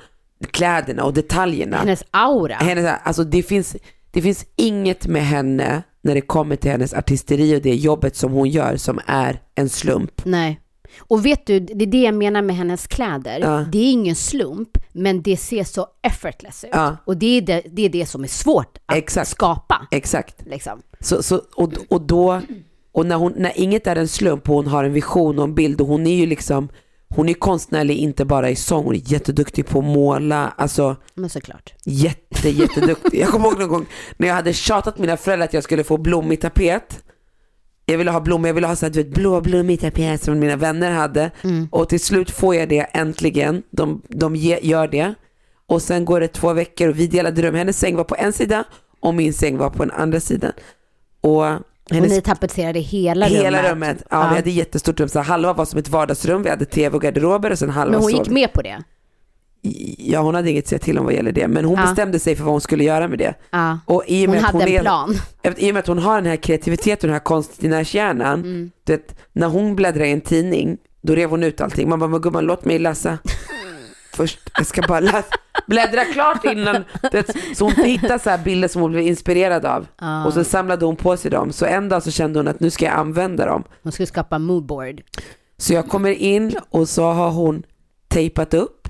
[0.52, 1.78] kläderna och detaljerna.
[1.78, 2.56] Hennes aura.
[2.56, 3.76] Hennes, alltså det, finns,
[4.12, 8.32] det finns inget med henne när det kommer till hennes artisteri och det jobbet som
[8.32, 10.26] hon gör som är en slump.
[10.26, 10.60] Nej.
[11.00, 13.40] Och vet du, det är det jag menar med hennes kläder.
[13.40, 13.66] Ja.
[13.72, 16.70] Det är ingen slump, men det ser så effortless ut.
[16.74, 16.98] Ja.
[17.06, 19.30] Och det är det, det är det som är svårt att Exakt.
[19.30, 19.88] skapa.
[19.92, 20.36] Exakt.
[20.46, 20.82] Liksom.
[21.00, 22.42] Så, så, och, och då,
[22.92, 25.56] och när, hon, när inget är en slump och hon har en vision och en
[25.56, 26.70] bild och hon är ju liksom,
[27.16, 31.30] hon är konstnärlig inte bara i sång, hon är jätteduktig på att måla, alltså Men
[31.30, 31.74] såklart.
[31.86, 33.20] jätte, jätteduktig.
[33.22, 33.86] Jag kommer ihåg någon gång
[34.18, 37.04] när jag hade tjatat mina föräldrar att jag skulle få blommig tapet.
[37.92, 40.40] Jag ville ha blommor, jag ville ha så här, du vet, blå blommig tapet som
[40.40, 41.32] mina vänner hade.
[41.70, 43.64] Och till slut får jag det äntligen.
[43.72, 45.14] De, de ge, gör det.
[45.68, 47.56] Och sen går det två veckor och vi delade rum.
[47.56, 48.64] Hennes säng var på en sida
[49.00, 50.52] och min säng var på den andra sidan.
[51.22, 51.58] Och Och
[51.92, 53.72] hennes ni tapetserade hela, Hela rummet.
[53.72, 54.04] rummet.
[54.10, 55.10] Ja, vi hade jättestort rum.
[55.10, 56.44] Så halva var som ett vardagsrum.
[56.44, 58.84] Vi hade tv och garderober och sen halva Men hon gick med på det?
[59.98, 61.48] Ja, hon hade inget att säga till om vad gäller det.
[61.48, 61.86] Men hon Ja.
[61.86, 63.34] bestämde sig för vad hon skulle göra med det.
[63.52, 63.80] Ja.
[63.86, 65.16] Och i och med Hon att hade en är- plan.
[65.58, 68.40] I och med att hon har den här kreativiteten den här konstnärshjärnan.
[68.40, 68.72] Mm.
[68.84, 71.90] Du vet, när hon bläddrar i en tidning Då rev hon ut allting.
[71.90, 73.18] Man bara, men gumman låt mig läsa
[74.14, 74.40] först.
[74.58, 75.24] Jag ska bara läsa,
[75.68, 76.84] bläddra klart innan.
[77.12, 79.88] Det, så hon hittade så här bilder som hon blev inspirerad av.
[80.26, 81.52] Och så samlade hon på sig dem.
[81.52, 83.64] Så en dag så kände hon att nu ska jag använda dem.
[83.84, 85.02] Hon skulle skapa moodboard.
[85.58, 87.64] Så jag kommer in och så har hon
[88.08, 88.88] tejpat upp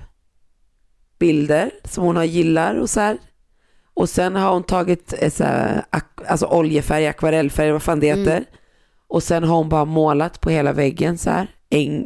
[1.22, 3.18] bilder som hon har gillar och så här.
[3.94, 5.84] Och sen har hon tagit eh, så här,
[6.28, 8.46] alltså oljefärg, akvarellfärg, vad fan det heter.
[9.08, 11.48] Och sen har hon bara målat på hela väggen så här.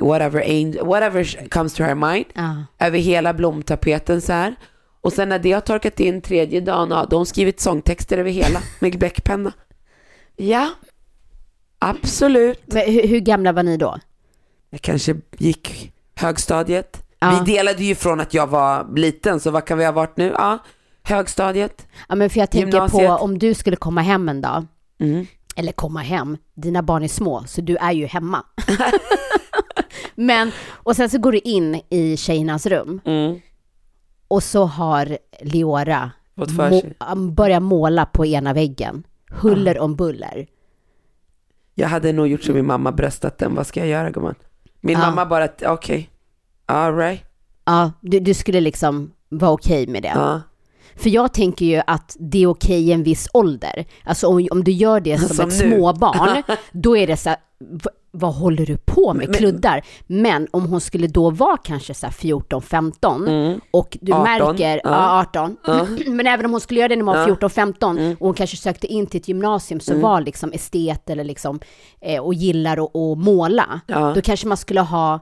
[0.02, 2.26] Whatever, ang- whatever comes to her mind.
[2.34, 2.64] Ja.
[2.80, 4.56] Över hela blomtapeten så här.
[5.02, 8.32] Och sen när det har torkat in tredje dagen, då har hon skrivit sångtexter över
[8.32, 9.52] hela med bläckpenna.
[10.36, 10.70] Ja,
[11.80, 12.62] absolut.
[12.74, 14.00] Men hur, hur gamla var ni då?
[14.70, 17.05] Jag kanske gick högstadiet.
[17.20, 17.44] Ja.
[17.46, 20.34] Vi delade ju från att jag var liten, så vad kan vi ha varit nu?
[20.38, 20.58] Ja,
[21.04, 21.88] högstadiet.
[22.10, 23.08] Ja, men för jag tänker Gymnasiet.
[23.10, 24.66] på om du skulle komma hem en dag,
[25.00, 25.26] Mm.
[25.56, 28.44] eller komma hem, dina barn är små, så du är ju hemma.
[30.16, 33.40] men, och sen så går du in i tjejernas rum Mm.
[34.28, 36.96] och så har Leora Fått för må, sig.
[37.32, 40.48] börjat måla på ena väggen, huller om buller.
[41.76, 43.56] Jag hade nog gjort som min mamma, bröstat den.
[43.56, 44.36] Vad ska jag göra gumman?
[44.82, 45.00] Min Ja.
[45.00, 46.10] mamma bara, okej,
[46.66, 47.22] all right.
[47.66, 50.12] Ja, du, du skulle liksom vara okej med det.
[50.16, 50.42] Ja.
[50.96, 53.86] För jag tänker ju att det är okej i en viss ålder.
[54.04, 55.70] Alltså om, om du gör det som, Som ett nu.
[55.76, 59.28] småbarn, då är det så här, "V- vad håller du på med?
[59.28, 59.82] Men- Kluddar.
[60.08, 63.28] Men om hon skulle då vara kanske så här 14, 15
[63.72, 64.90] och du 18, märker, ja.
[64.92, 65.20] ja.
[65.22, 65.58] 18,
[66.08, 67.26] men även om hon skulle göra det när hon var Ja.
[67.26, 71.24] 14, 15 och hon kanske sökte in till ett gymnasium som var liksom estet eller
[71.24, 71.60] liksom
[72.02, 74.12] eh, och gillar att, måla, Ja.
[74.16, 75.20] då kanske man skulle ha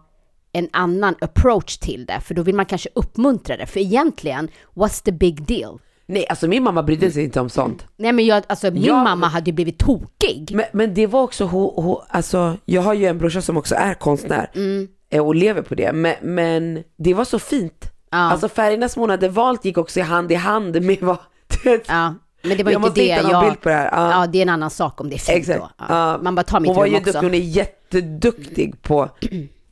[0.54, 3.66] en annan approach till det, för då vill man kanske uppmuntra det.
[3.66, 5.80] För egentligen, what's the big deal?
[6.06, 7.86] Nej, alltså min mamma brydde sig inte om sånt.
[7.98, 9.04] Nej men jag, alltså min Ja.
[9.04, 10.52] mamma hade ju blivit tokig.
[10.54, 13.76] Men, men det var också, hon, hon, alltså, jag har ju en brorsa som också
[13.76, 14.88] är konstnär Mm.
[15.10, 17.92] eh, och lever på det, men, men det var så fint.
[18.12, 18.18] Ja.
[18.18, 21.18] Alltså färgerna som hon hade valt gick också hand i hand med vad,
[21.88, 22.14] Ja,
[22.46, 23.44] men det var Jag inte måste det hitta någon jag...
[23.46, 23.90] bild på det här.
[23.92, 24.12] Ja.
[24.22, 25.60] Ja, det är en annan sak om det är fint Exakt.
[25.60, 25.70] då.
[25.90, 26.20] Ja.
[26.22, 27.12] Man bara tar mitt hon var rum ju också.
[27.12, 29.10] duktig, hon är jätteduktig på,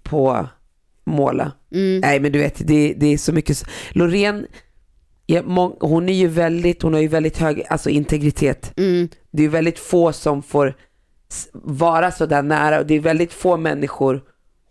[0.04, 0.48] på
[1.04, 1.52] måla.
[1.74, 2.00] Mm.
[2.00, 3.64] Nej men du vet, det, det är så mycket.
[3.92, 4.48] Loreen,
[5.26, 5.42] ja,
[5.80, 8.74] hon är ju väldigt, hon har ju väldigt hög alltså, integritet.
[8.78, 9.10] Mm.
[9.32, 10.74] Det är väldigt få som får
[11.54, 14.22] vara så där nära och det är väldigt få människor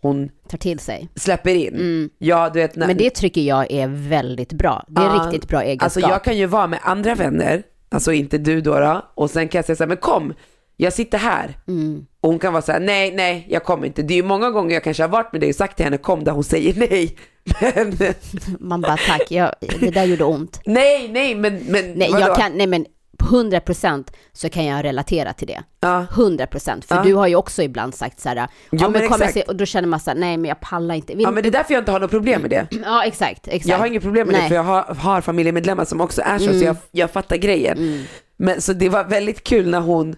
[0.01, 1.09] hon Tar till sig.
[1.15, 2.09] släpper in.
[2.17, 4.85] Ja, du vet, när, Men det tycker jag är väldigt bra.
[4.87, 5.83] Det är Ja, riktigt bra egenskap.
[5.85, 9.47] Alltså jag kan ju vara med andra vänner, alltså inte du då, då och sen
[9.47, 10.33] kan jag säga så här, men kom,
[10.81, 11.57] jag sitter här.
[11.67, 12.05] Mm.
[12.21, 14.01] Och hon kan vara så här, nej, nej, jag kommer inte.
[14.01, 15.97] Det är ju många gånger jag kanske har varit med dig och sagt till henne,
[15.97, 17.17] kom, där hon säger nej.
[17.99, 18.13] Men,
[18.59, 20.61] Man bara tack, jag, det där gjorde ont.
[20.65, 22.27] nej, nej, men, men Nej, vadå?
[22.27, 22.85] jag kan, nej men
[23.23, 25.63] 100% så kan jag relatera till det.
[25.79, 26.05] Ja.
[26.11, 27.03] 100% för Ja.
[27.03, 29.65] du har ju också ibland sagt så här, ja, men men kommer se, och då
[29.65, 31.15] känner man så här, nej men jag pallar inte.
[31.15, 32.67] Vill, Ja, men det är därför jag inte har något problem med det.
[32.85, 33.65] ja exakt, exakt.
[33.65, 34.41] Jag har inget problem med Nej.
[34.43, 38.05] det, för jag har, har familjemedlemmar som också är så, så jag, jag fattar grejen.
[38.37, 40.15] Men så det var väldigt kul när hon,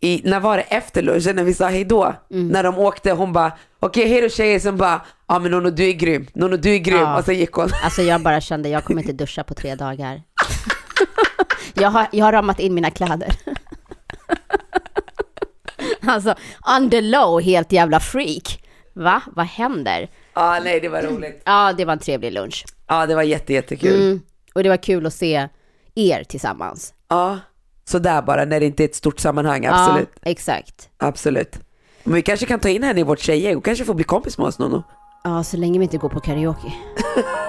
[0.00, 2.14] i, när var det efter lunchen när vi sa hej då?
[2.28, 5.88] När de åkte, hon bara, okej hej då tjejer, som bara, ja men Nono du
[5.88, 7.18] är grym, Nono du är grym, Ja.
[7.18, 7.68] och sen gick hon.
[7.84, 10.22] Alltså jag bara kände, jag kommer inte duscha på tre dagar.
[11.74, 13.32] jag, har, jag har ramat in mina kläder.
[16.06, 16.34] alltså,
[16.78, 18.64] on the low, helt jävla freak.
[18.92, 19.22] Va?
[19.26, 20.08] Vad händer?
[20.34, 21.42] Ja nej det var roligt.
[21.44, 22.64] Ja, det var en trevlig lunch.
[22.88, 23.94] Ja det var jätte, jättekul.
[24.02, 24.20] Mm.
[24.54, 25.48] Och det var kul att se
[25.94, 26.94] er tillsammans.
[27.08, 27.38] Ja,
[27.88, 30.10] sådär bara när det inte är ett stort sammanhang, absolut.
[30.22, 30.88] Ja, exakt.
[30.98, 31.58] Absolut.
[32.04, 34.38] Men vi kanske kan ta in henne i vårt tjejgäng och kanske få bli kompis
[34.38, 34.82] med oss Nono.
[35.24, 36.72] Ja, så länge vi inte går på karaoke.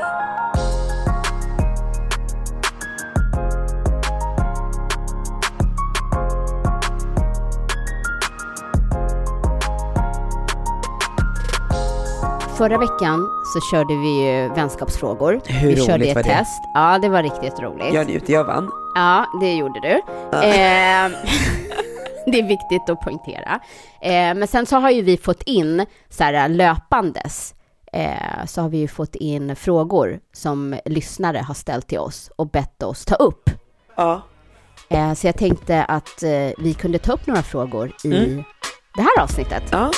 [12.60, 15.42] Förra veckan så körde vi ju vänskapsfrågor.
[15.46, 16.30] Hur vi körde roligt ett var det?
[16.30, 16.62] test.
[16.74, 17.94] Ja, det var riktigt roligt.
[17.94, 18.72] Jag njuter, jag vann.
[18.96, 19.90] Ja, det gjorde du.
[19.90, 20.02] Eh,
[22.26, 23.60] det är viktigt att poängtera.
[24.02, 27.56] Eh, men sen så har ju vi fått in så här löpandes
[27.94, 32.50] eh, så har vi ju fått in frågor som lyssnare har ställt till oss och
[32.50, 33.50] bett oss ta upp.
[33.96, 34.22] Ja.
[34.90, 38.44] Eh, så jag tänkte att eh, vi kunde ta upp några frågor i
[38.96, 39.64] det här avsnittet.
[39.72, 39.92] Ja.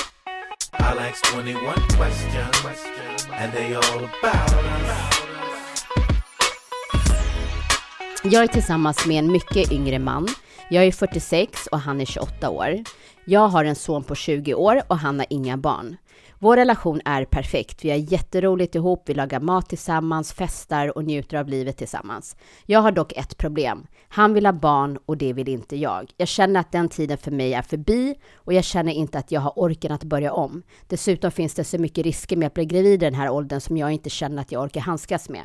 [0.78, 5.12] I like 21 questions, and they all about us.
[8.24, 10.28] Jag är tillsammans med en mycket yngre man.
[10.70, 12.84] Jag är 46 och han är 28 år.
[13.24, 15.96] Jag har en son på 20 år och han har inga barn.
[16.42, 17.84] Vår relation är perfekt.
[17.84, 22.36] Vi har jätteroligt ihop, vi lagar mat tillsammans, festar och njuter av livet tillsammans.
[22.66, 23.86] Jag har dock ett problem.
[24.08, 26.10] Han vill ha barn och det vill inte jag.
[26.16, 29.40] Jag känner att den tiden för mig är förbi och jag känner inte att jag
[29.40, 30.62] har orken att börja om.
[30.88, 33.76] Dessutom finns det så mycket risker med att bli gravid i den här åldern som
[33.76, 35.42] jag inte känner att jag orkar handskas med.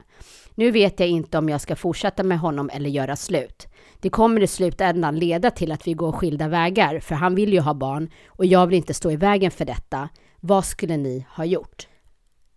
[0.56, 3.68] Nu vet jag inte om jag ska fortsätta med honom eller göra slut.
[4.00, 7.60] Det kommer i slutändan leda till att vi går skilda vägar, för han vill ju
[7.60, 10.10] ha barn och jag vill inte stå i vägen för detta.
[10.40, 11.88] Vad skulle ni ha gjort?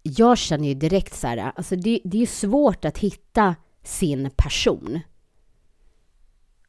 [0.02, 4.30] Jag känner ju direkt så här, alltså det, det är ju svårt att hitta sin
[4.36, 5.00] person.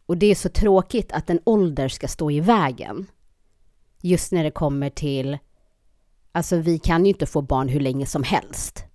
[0.05, 3.05] Och det är så tråkigt att en ålder ska stå i vägen.
[4.01, 5.37] Just när det kommer till,
[6.31, 8.85] alltså vi kan ju inte få barn hur länge som helst.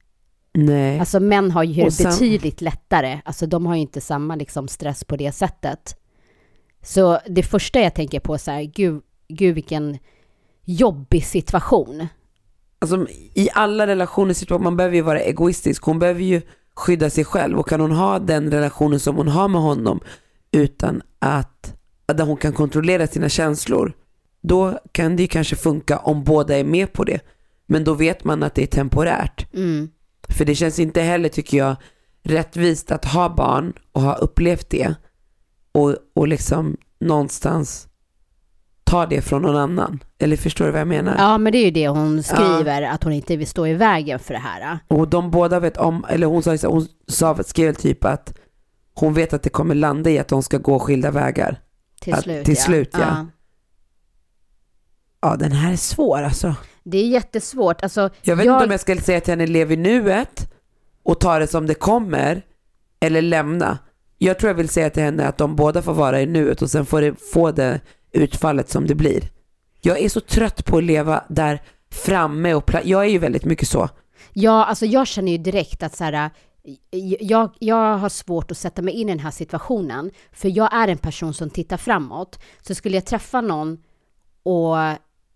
[0.52, 1.00] Nej.
[1.00, 3.20] Alltså män har ju sen- betydligt lättare.
[3.24, 6.00] Alltså de har ju inte samma liksom stress på det sättet.
[6.82, 9.98] Så det första jag tänker på så här, gud, gud vilken
[10.66, 12.06] jobbig situation.
[12.78, 15.82] Alltså, I alla relationer, man behöver ju vara egoistisk.
[15.82, 16.42] Hon behöver ju
[16.74, 20.00] skydda sig själv och kan hon ha den relationen som hon har med honom
[20.52, 21.74] utan att,
[22.06, 23.92] där hon kan kontrollera sina känslor,
[24.40, 27.20] då kan det ju kanske funka om båda är med på det.
[27.66, 29.54] Men då vet man att det är temporärt.
[29.54, 29.88] Mm.
[30.28, 31.76] För det känns inte heller, tycker jag,
[32.22, 34.94] rättvist att ha barn och ha upplevt det
[35.72, 37.88] och, och liksom någonstans
[38.86, 40.00] ta det från någon annan.
[40.18, 41.14] Eller förstår du vad jag menar?
[41.18, 44.18] Ja, men det är ju det hon skriver, att hon inte vill stå i vägen
[44.18, 44.78] för det här.
[44.88, 48.34] Och de båda vet om, eller hon sa, hon sa, skrev typ att
[48.94, 51.60] hon vet att det kommer landa i att de ska gå skilda vägar.
[52.00, 52.62] Till Att- slut, till ja.
[52.62, 53.26] slut, ja.
[55.20, 56.54] Ja, den här är svår alltså.
[56.84, 57.82] Det är jättesvårt.
[57.82, 60.52] Alltså, Jag vet inte om jag ska säga till henne, lev i nuet
[61.02, 62.42] och ta det som det kommer,
[63.00, 63.78] eller lämna.
[64.18, 66.70] Jag tror jag vill säga till henne att de båda får vara i nuet och
[66.70, 67.80] sen får det få det
[68.16, 69.30] utfallet som det blir.
[69.80, 73.44] Jag är så trött på att leva där framme och pla- jag är ju väldigt
[73.44, 73.88] mycket så.
[74.32, 78.58] Ja, alltså jag känner ju direkt att så här, eh, jag, jag har svårt att
[78.58, 82.38] sätta mig in i den här situationen, för jag är en person som tittar framåt.
[82.60, 83.78] Så skulle jag träffa någon
[84.42, 84.76] och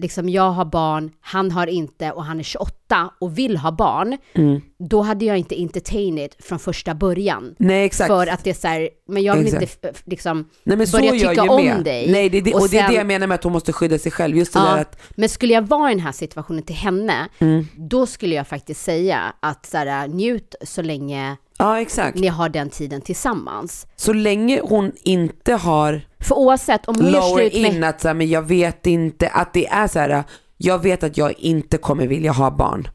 [0.01, 4.18] liksom jag har barn, han har inte och han är 28 och vill ha barn,
[4.34, 4.61] Mm.
[4.78, 7.55] då hade jag inte entertained från första början.
[7.59, 8.07] Nej exakt.
[8.09, 9.62] För att det är så här, men jag vill Exakt.
[9.84, 11.84] inte liksom Nej men börja tycka om med.
[11.84, 12.12] dig.
[12.12, 14.12] Nej det det, och, det är det jag menar med att hon måste skydda sig
[14.12, 14.36] själv.
[14.36, 17.28] Just det Ja, där att, Men skulle jag vara i den här situationen till henne,
[17.38, 17.66] Mm.
[17.76, 22.18] då skulle jag faktiskt säga att så här, njut så länge ja exakt.
[22.18, 23.86] ni har den tiden tillsammans.
[23.96, 27.74] Så länge hon inte har För oavsett om hon gör lower slut med...
[27.74, 30.24] in att så här, men jag vet inte, att det är så här,
[30.56, 32.88] jag vet att jag inte kommer vilja ha barn.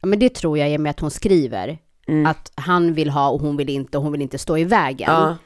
[0.00, 1.78] Ja, men det tror jag är med att hon skriver.
[2.08, 2.26] Mm.
[2.26, 5.10] Att han vill ha och hon vill inte och hon vill inte stå i vägen.
[5.12, 5.36] Ja.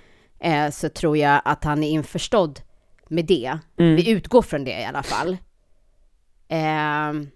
[0.41, 2.61] Eh, så tror jag att han är införstådd
[3.09, 3.59] med det.
[3.79, 3.97] Mm.
[3.97, 5.37] Vi utgår från det i alla fall.
[6.49, 7.29] Eh,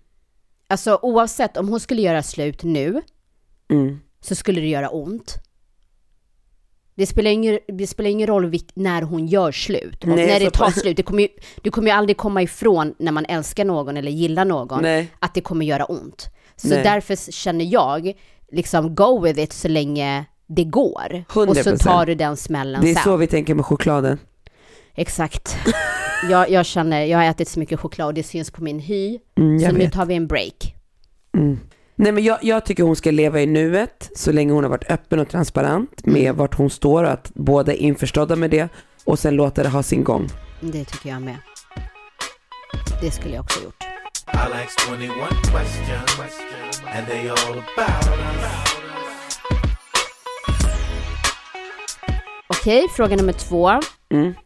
[0.68, 3.02] alltså oavsett om hon skulle göra slut nu
[3.68, 4.00] Mm.
[4.26, 5.36] Så skulle det göra ont.
[6.94, 10.02] Det spelar ingen, det spelar ingen roll när hon gör slut.
[10.02, 10.96] Och Nej, när det tar slut.
[10.96, 11.28] Det kommer ju,
[11.62, 15.08] du kommer ju aldrig komma ifrån när man älskar någon eller gillar någon Nej.
[15.18, 16.28] att det kommer göra ont.
[16.56, 16.82] Så Nej.
[16.82, 18.12] därför känner jag,
[18.52, 21.24] liksom go with it så länge det går.
[21.28, 21.76] Och så 100%.
[21.78, 23.02] tar du den smällen Det är sen.
[23.04, 24.18] så vi tänker med chokladen.
[24.94, 25.56] Exakt.
[26.30, 29.18] Jag, jag känner, jag har ätit så mycket choklad och det syns på min hy.
[29.38, 29.92] Mm, så jag nu vet.
[29.92, 30.74] tar vi en break.
[31.98, 34.90] Nej men jag, jag tycker hon ska leva i nuet så länge hon har varit
[34.90, 36.36] öppen och transparent med Mm.
[36.36, 38.68] vart hon står och att båda är införstådda med det
[39.04, 40.28] och sen låta det ha sin gång.
[40.60, 41.36] Det tycker jag med.
[43.02, 43.82] Det skulle jag också gjort.
[44.32, 45.10] I like 21
[45.42, 48.66] questions, and they all about us.
[52.48, 53.70] Okej, fråga nummer två.
[54.10, 54.34] Mm.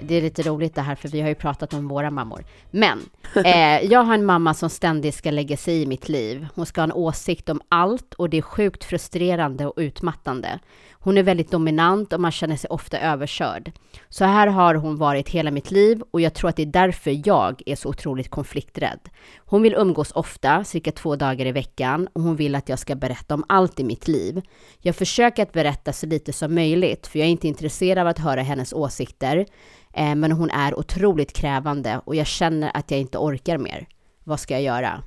[0.00, 2.44] Det är lite roligt det här, för vi har ju pratat om våra mammor.
[2.70, 2.98] Men
[3.44, 6.46] eh, jag har en mamma som ständigt ska lägga sig i mitt liv.
[6.54, 10.58] Hon ska ha en åsikt om allt och det är sjukt frustrerande och utmattande.
[11.00, 13.72] Hon är väldigt dominant och man känner sig ofta överkörd.
[14.08, 17.28] Så här har hon varit hela mitt liv och jag tror att det är därför
[17.28, 19.00] jag är så otroligt konflikträdd.
[19.38, 22.94] Hon vill umgås ofta, cirka två dagar i veckan, och hon vill att jag ska
[22.94, 24.42] berätta om allt i mitt liv.
[24.78, 28.18] Jag försöker att berätta så lite som möjligt, för jag är inte intresserad av att
[28.18, 29.46] höra hennes åsikter,
[29.94, 33.86] eh, men hon är otroligt krävande och jag känner att jag inte orkar mer.
[34.24, 35.02] Vad ska jag göra?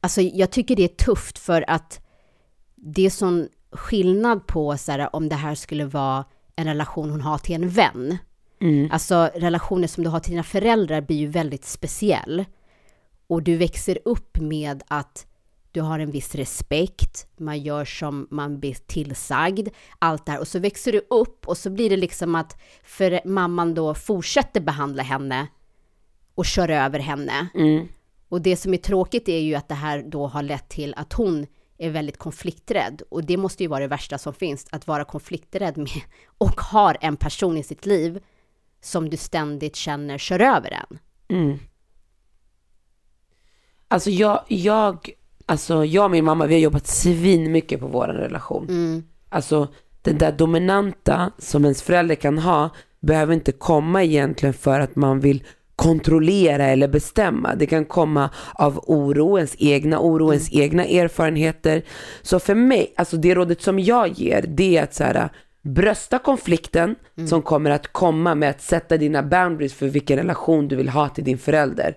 [0.00, 2.05] Alltså, jag tycker det är tufft för att
[2.94, 6.24] det är sån skillnad på så här, om det här skulle vara
[6.56, 8.18] en relation hon har till en vän.
[8.90, 12.44] Alltså relationer som du har till dina föräldrar blir ju väldigt speciell.
[13.26, 15.26] Och du växer upp med att
[15.72, 19.68] du har en viss respekt, man gör som man blir tillsagd,
[19.98, 20.40] allt det här.
[20.40, 24.60] Och så växer du upp och så blir det liksom att för mamman då fortsätter
[24.60, 25.46] behandla henne
[26.34, 27.48] och kör över henne.
[28.28, 31.12] Och det som är tråkigt är ju att det här då har lett till att
[31.12, 31.46] hon
[31.78, 33.02] är väldigt konflikträdd.
[33.08, 35.88] Och det måste ju vara det värsta som finns, att vara konflikträdd med
[36.38, 38.22] och har en person i sitt liv
[38.80, 40.98] som du ständigt känner kör över en.
[43.88, 45.10] Alltså jag, jag,
[45.46, 48.66] alltså jag och min mamma, vi har jobbat svin mycket på vår relation.
[49.28, 49.68] Alltså
[50.02, 52.70] den där dominanta som ens förälder kan ha
[53.00, 55.44] behöver inte komma egentligen för att man vill
[55.76, 57.54] kontrollera eller bestämma.
[57.54, 61.82] Det kan komma av oro, ens egna oro, ens egna erfarenheter.
[62.22, 65.30] Så för mig, alltså det rådet som jag ger, det är att så här,
[65.62, 66.94] brösta konflikten
[67.28, 71.08] som kommer att komma med att sätta dina boundaries för vilken relation du vill ha
[71.08, 71.96] till din förälder.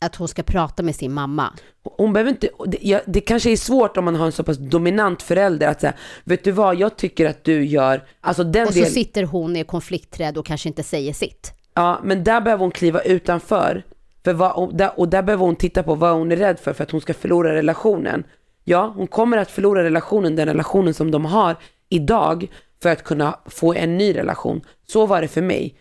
[0.00, 1.52] Att hon ska prata med sin mamma.
[1.82, 4.58] Hon behöver inte, det, ja, det kanske är svårt om man har en så pass
[4.58, 8.72] dominant förälder att säga, vet du vad, jag tycker att du gör, alltså den Och
[8.72, 11.59] så delen, sitter hon i konflikträdd och kanske inte säger sitt.
[11.74, 13.82] Ja men där behöver hon kliva utanför.
[14.24, 16.72] För vad, och, där, och där behöver hon titta på vad hon är rädd för,
[16.72, 18.24] för att hon ska förlora relationen.
[18.64, 21.56] Ja, hon kommer att förlora relationen, den relationen som de har
[21.88, 22.46] idag,
[22.82, 24.60] för att kunna få en ny relation.
[24.86, 25.74] Så var det för mig.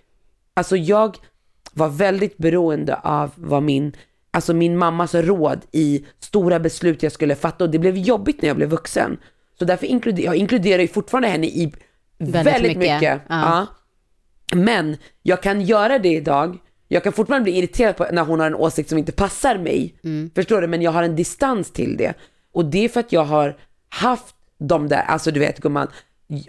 [0.53, 1.17] Alltså jag
[1.73, 3.95] var väldigt beroende av vad min,
[4.31, 8.49] alltså min mammas råd i stora beslut jag skulle fatta och det blev jobbigt när
[8.49, 9.17] jag blev vuxen.
[9.59, 11.73] Så därför inkluderar jag inkluderar ju fortfarande henne i
[12.17, 12.77] väldigt, mycket.
[12.77, 13.21] mycket.
[13.29, 13.67] Ja.
[14.53, 16.57] Men jag kan göra det idag.
[16.87, 19.95] Jag kan fortfarande bli irriterad på när hon har en åsikt som inte passar mig.
[20.35, 20.67] Förstår du?
[20.67, 22.13] Men jag har en distans till det.
[22.53, 23.57] Och det är för att jag har
[23.89, 25.87] haft de där, alltså du vet gumman,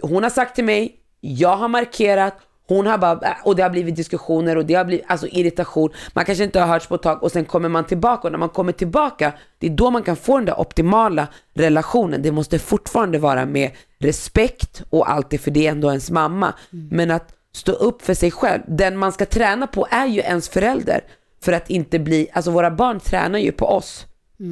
[0.01, 2.37] hon har sagt till mig, jag har markerat,
[2.67, 5.89] hon har bara, och det har blivit diskussioner och det har blivit alltså irritation.
[6.13, 8.39] Man kanske inte har hörts på ett tag och sen kommer man tillbaka och när
[8.39, 12.21] man kommer tillbaka, det är då man kan få den där optimala relationen.
[12.21, 16.53] Det måste fortfarande vara med respekt och allt det, för det är ändå ens mamma.
[16.89, 20.49] Men att stå upp för sig själv, den man ska träna på är ju ens
[20.49, 21.01] förälder.
[21.43, 24.05] För att inte bli, alltså våra barn tränar ju på oss.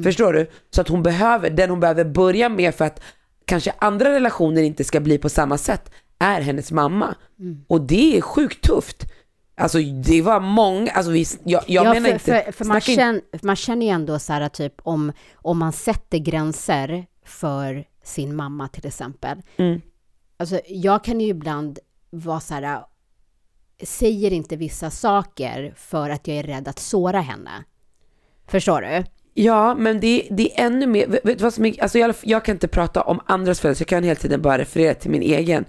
[0.04, 0.50] Förstår du?
[0.70, 3.02] Så att hon behöver, den hon behöver börja med för att
[3.44, 7.14] kanske andra relationer inte ska bli på samma sätt, är hennes mamma.
[7.68, 9.06] Och det är sjukt tufft.
[9.56, 12.80] Alltså det var många, alltså vi, jag, jag ja, menar för, inte, för, för man,
[12.80, 18.36] känner, man känner ju ändå så här typ om, om man sätter gränser för sin
[18.36, 19.42] mamma till exempel.
[19.56, 19.80] Mm.
[20.36, 21.78] Alltså jag kan ju ibland
[22.10, 22.84] vara så här,
[23.82, 27.64] säger inte vissa saker för att jag är rädd att såra henne.
[28.48, 29.04] Förstår du?
[29.34, 32.44] Ja, men det, det är ännu mer, vet du vad som är, alltså jag, jag
[32.44, 35.64] kan inte prata om andras så jag kan hela tiden bara referera till min egen.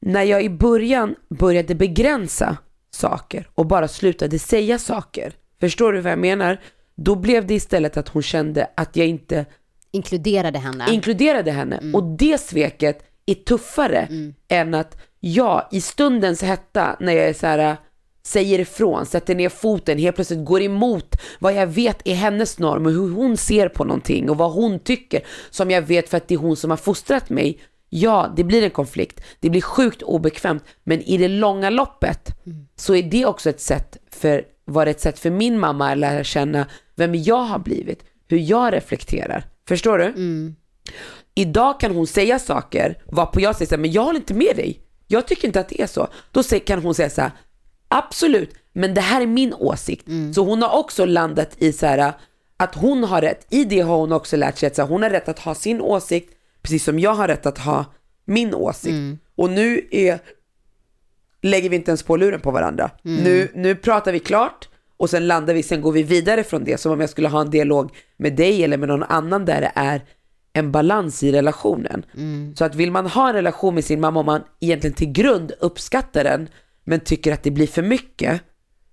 [0.00, 2.56] När jag i början började begränsa
[2.90, 6.60] saker och bara slutade säga saker, förstår du vad jag menar?
[6.94, 9.46] Då blev det istället att hon kände att jag inte
[9.90, 10.86] Inkluderade henne.
[10.90, 11.80] inkluderade henne.
[11.94, 14.08] Och det sveket är tuffare
[14.48, 14.96] än att
[15.34, 17.76] jag i stundens hetta, när jag är så här,
[18.22, 22.86] säger ifrån, sätter ner foten, helt plötsligt går emot vad jag vet är hennes norm
[22.86, 25.20] och hur hon ser på någonting och vad hon tycker,
[25.50, 27.58] som jag vet för att det är hon som har fostrat mig.
[27.88, 32.28] Ja, det blir en konflikt, det blir sjukt obekvämt, men i det långa loppet
[32.76, 35.98] så är det också ett sätt för, var det ett sätt för min mamma att
[35.98, 39.44] lära känna vem jag har blivit, hur jag reflekterar.
[39.68, 40.04] Förstår du?
[41.34, 44.56] Idag kan hon säga saker, varpå jag säger så här, men jag håller inte med
[44.56, 44.80] dig.
[45.06, 46.08] Jag tycker inte att det är så.
[46.32, 47.30] Då kan hon säga så här,
[47.88, 50.06] absolut, men det här är min åsikt.
[50.34, 52.12] Så hon har också landat i så här,
[52.56, 53.46] att hon har rätt.
[53.50, 55.54] I det har hon också lärt sig att så här, hon har rätt att ha
[55.54, 56.32] sin åsikt,
[56.62, 57.84] precis som jag har rätt att ha
[58.24, 58.94] min åsikt.
[59.36, 60.18] Och nu är,
[61.42, 62.90] lägger vi inte ens på luren på varandra.
[63.02, 66.80] Nu, nu pratar vi klart och sen landar vi, sen går vi vidare från det.
[66.80, 69.72] Som om jag skulle ha en dialog med dig eller med någon annan där det
[69.74, 70.00] är
[70.56, 72.04] en balans i relationen.
[72.54, 75.52] Så att vill man ha en relation med sin mamma om man egentligen till grund
[75.60, 76.48] uppskattar den
[76.84, 78.40] men tycker att det blir för mycket.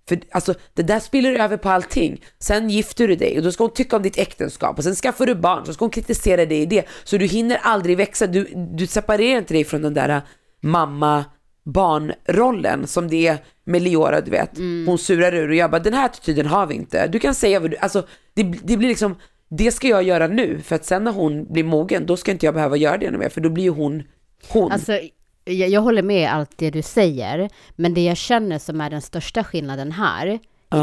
[0.09, 2.21] För alltså, det där spiller över på allting.
[2.39, 5.25] Sen gifter du dig och då ska hon tycka om ditt äktenskap och sen skaffar
[5.25, 6.85] du barn så ska hon kritisera dig i det.
[7.03, 10.21] Så du hinner aldrig växa, du, du separerar inte dig från den där
[10.61, 11.25] mamma
[11.65, 14.57] barnrollen som det är med Leora, du vet.
[14.85, 17.07] Hon surar ur och jag bara, den här attityden har vi inte.
[17.07, 19.15] Du kan säga vad du, alltså det, det blir liksom,
[19.57, 22.45] det ska jag göra nu för att sen när hon blir mogen, då ska inte
[22.45, 24.03] jag behöva göra det mer för då blir ju hon,
[24.49, 24.71] hon.
[24.71, 24.99] Alltså,
[25.45, 29.01] jag, jag håller med allt det du säger, men det jag känner som är den
[29.01, 30.39] största skillnaden här, i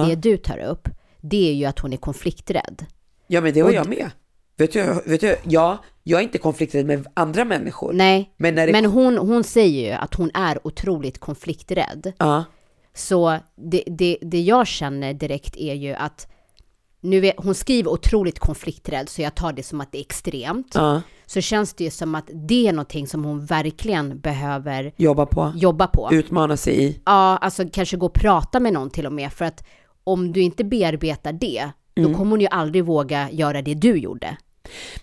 [0.09, 0.89] det du tar upp,
[1.21, 2.87] det är ju att hon är konflikträdd.
[3.27, 4.11] Ja men det var jag med.
[4.57, 7.93] Vet du, vet du, ja, jag är inte konflikträdd med andra människor.
[7.93, 12.13] Nej, Men det- men hon, hon säger ju att hon är otroligt konflikträdd.
[12.19, 12.45] Ja,
[12.95, 16.27] Så det, det, det jag känner direkt är ju att
[17.01, 20.73] nu är, hon skriver otroligt konflikträdd så jag tar det som att det är extremt.
[20.75, 25.27] Ja, Så känns det ju som att det är någonting som hon verkligen behöver jobba
[25.27, 25.53] på.
[25.57, 26.09] jobba på.
[26.13, 27.01] Utmana sig i.
[27.07, 29.33] Ja, alltså kanske gå och prata med någon till och med.
[29.33, 29.65] För att
[30.05, 32.13] om du inte bearbetar det, Mm.
[32.13, 34.37] då kommer hon ju aldrig våga göra det du gjorde.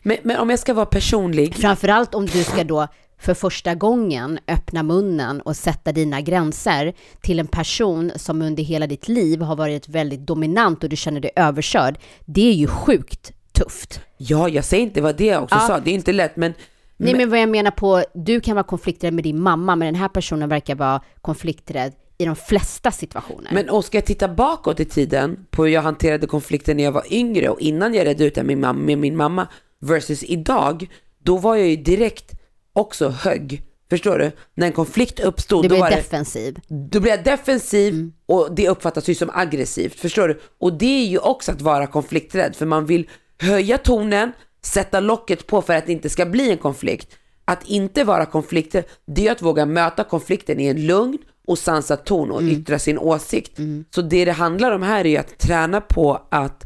[0.02, 1.56] Men, men om jag ska vara personlig.
[1.56, 2.88] Framförallt om du ska då
[3.20, 8.88] för första gången öppna munnen och sätta dina gränser till en person som under hela
[8.88, 11.98] ditt liv har varit väldigt dominant och du känner dig överkörd.
[12.26, 14.02] Det är ju sjukt tufft.
[14.18, 15.68] Ja, jag säger inte vad det jag också Ja.
[15.68, 15.80] sa.
[15.80, 16.54] Det är inte lätt, men
[16.98, 19.96] Nej men vad jag menar på, du kan vara konflikträdd med din mamma, men den
[20.02, 23.52] här personen verkar vara konflikträdd i de flesta situationer.
[23.54, 26.92] Men och ska jag titta bakåt i tiden på hur jag hanterade konflikten när jag
[26.92, 29.48] var yngre och innan jag redde ut det med min mamma
[29.80, 30.88] versus idag,
[31.24, 32.34] då var jag ju direkt
[32.78, 33.64] också hög.
[33.90, 34.32] Förstår du?
[34.54, 36.60] När en konflikt uppstod, var det, defensiv.
[36.68, 40.00] då blev jag defensiv och det uppfattas ju som aggressivt.
[40.00, 40.40] Förstår du?
[40.60, 43.10] Och det är ju också att vara konflikträdd för man vill
[43.42, 47.18] höja tonen, sätta locket på för att det inte ska bli en konflikt.
[47.46, 51.18] Att inte vara konflikträdd, det är att våga möta konflikten i en lugn
[51.48, 53.60] och sansad ton och yttra sin åsikt.
[53.96, 56.64] Så det det handlar om här är ju att träna på att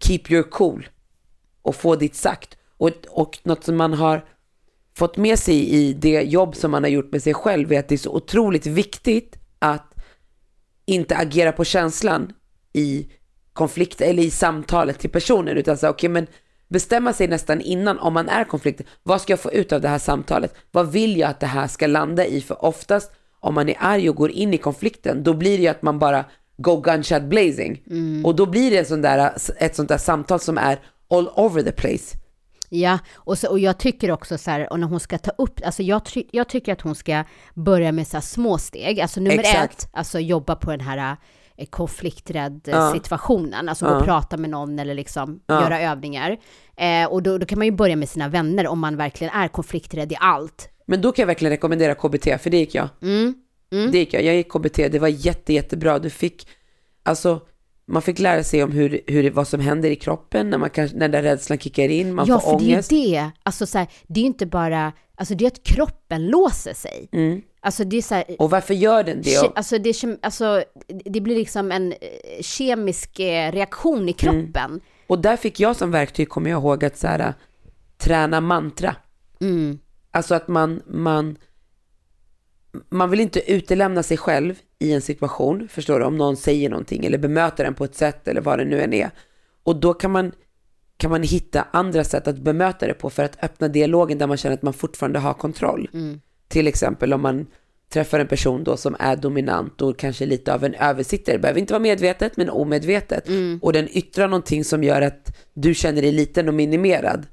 [0.00, 0.88] keep your cool
[1.62, 2.56] och få ditt sagt.
[2.78, 4.24] Och, och något som man har
[4.96, 7.88] fått med sig i det jobb som man har gjort med sig själv är att
[7.88, 9.94] det är så otroligt viktigt att
[10.86, 12.32] inte agera på känslan
[12.72, 13.06] i
[13.52, 16.26] konflikt eller i samtalet till personen utan säga okej men
[16.68, 18.80] bestämma sig nästan innan om man är konflikt.
[19.02, 20.54] Vad ska jag få ut av det här samtalet?
[20.70, 22.40] Vad vill jag att det här ska landa i?
[22.40, 25.68] För oftast om man är arg och går in i konflikten då blir det ju
[25.68, 26.24] att man bara
[26.56, 27.82] go gunshot blazing.
[28.24, 30.78] Och då blir det en sån där, ett sånt där samtal som är
[31.10, 32.16] all over the place.
[32.68, 35.60] Ja, och, så, och jag tycker också så här, och när hon ska ta upp,
[35.64, 39.00] alltså jag, ty, jag tycker att hon ska börja med så här små steg.
[39.00, 39.82] Alltså nummer Exakt.
[39.82, 41.16] ett, alltså jobba på den här
[41.56, 42.92] eh, konflikträdd eh, Ja.
[42.92, 43.96] situationen, alltså gå Ja.
[43.98, 45.62] och prata med någon eller liksom Ja.
[45.62, 46.36] göra övningar.
[46.76, 49.48] Eh, och då, då kan man ju börja med sina vänner om man verkligen är
[49.48, 50.68] konflikträdd i allt.
[50.86, 52.88] Men då kan jag verkligen rekommendera KBT, för det gick jag.
[53.02, 53.34] Mm.
[53.70, 54.22] Det gick jag.
[54.24, 55.98] Jag gick KBT, det var jätte, jättebra.
[55.98, 56.48] Du fick,
[57.02, 57.40] alltså,
[57.88, 60.96] man fick lära sig om hur, hur, vad som händer i kroppen när, man kanske,
[60.96, 62.90] när den rädslan kickar in, man ja, får för ångest.
[62.90, 65.46] det är ju det, alltså så här, det är ju inte bara, alltså det är
[65.46, 67.08] att kroppen låser sig.
[67.60, 68.36] Alltså det är så här, Mm.
[68.38, 69.30] Och varför gör den det?
[69.30, 70.62] Ke- Alltså det, är alltså
[71.04, 71.98] det blir liksom en eh,
[72.42, 74.80] kemisk eh, reaktion i kroppen.
[75.06, 77.34] Och där fick jag som verktyg, kommer jag ihåg, att så här,
[77.98, 78.96] träna mantra.
[79.40, 79.78] Mm.
[80.10, 81.36] Alltså att man, man,
[82.88, 86.04] man vill inte utelämna sig själv i en situation, förstår du?
[86.04, 88.92] Om någon säger någonting eller bemöter den på ett sätt eller vad det nu än
[88.92, 89.10] är.
[89.62, 90.32] Och då kan man,
[90.96, 94.36] kan man hitta andra sätt att bemöta det på för att öppna dialogen där man
[94.36, 95.88] känner att man fortfarande har kontroll.
[96.48, 97.46] Till exempel om man
[97.92, 101.60] träffar en person då som är dominant och kanske lite av en översittare, det behöver
[101.60, 103.28] inte vara medvetet men omedvetet.
[103.62, 107.26] Och den yttrar någonting som gör att du känner dig liten och minimerad.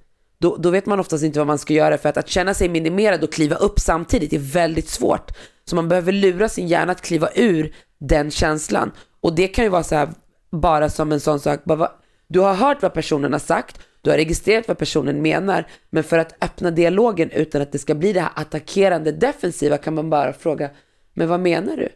[0.43, 2.69] Då, då vet man oftast inte vad man ska göra för att att känna sig
[2.69, 5.31] minimerad och kliva upp samtidigt är väldigt svårt.
[5.65, 8.91] Så man behöver lura sin hjärna att kliva ur den känslan.
[9.21, 10.09] Och det kan ju vara så här,
[10.51, 11.91] bara som en sån sak, bara,
[12.27, 16.17] du har hört vad personen har sagt, du har registrerat vad personen menar, men för
[16.17, 20.33] att öppna dialogen utan att det ska bli det här attackerande defensiva kan man bara
[20.33, 20.69] fråga,
[21.13, 21.89] men vad menar du?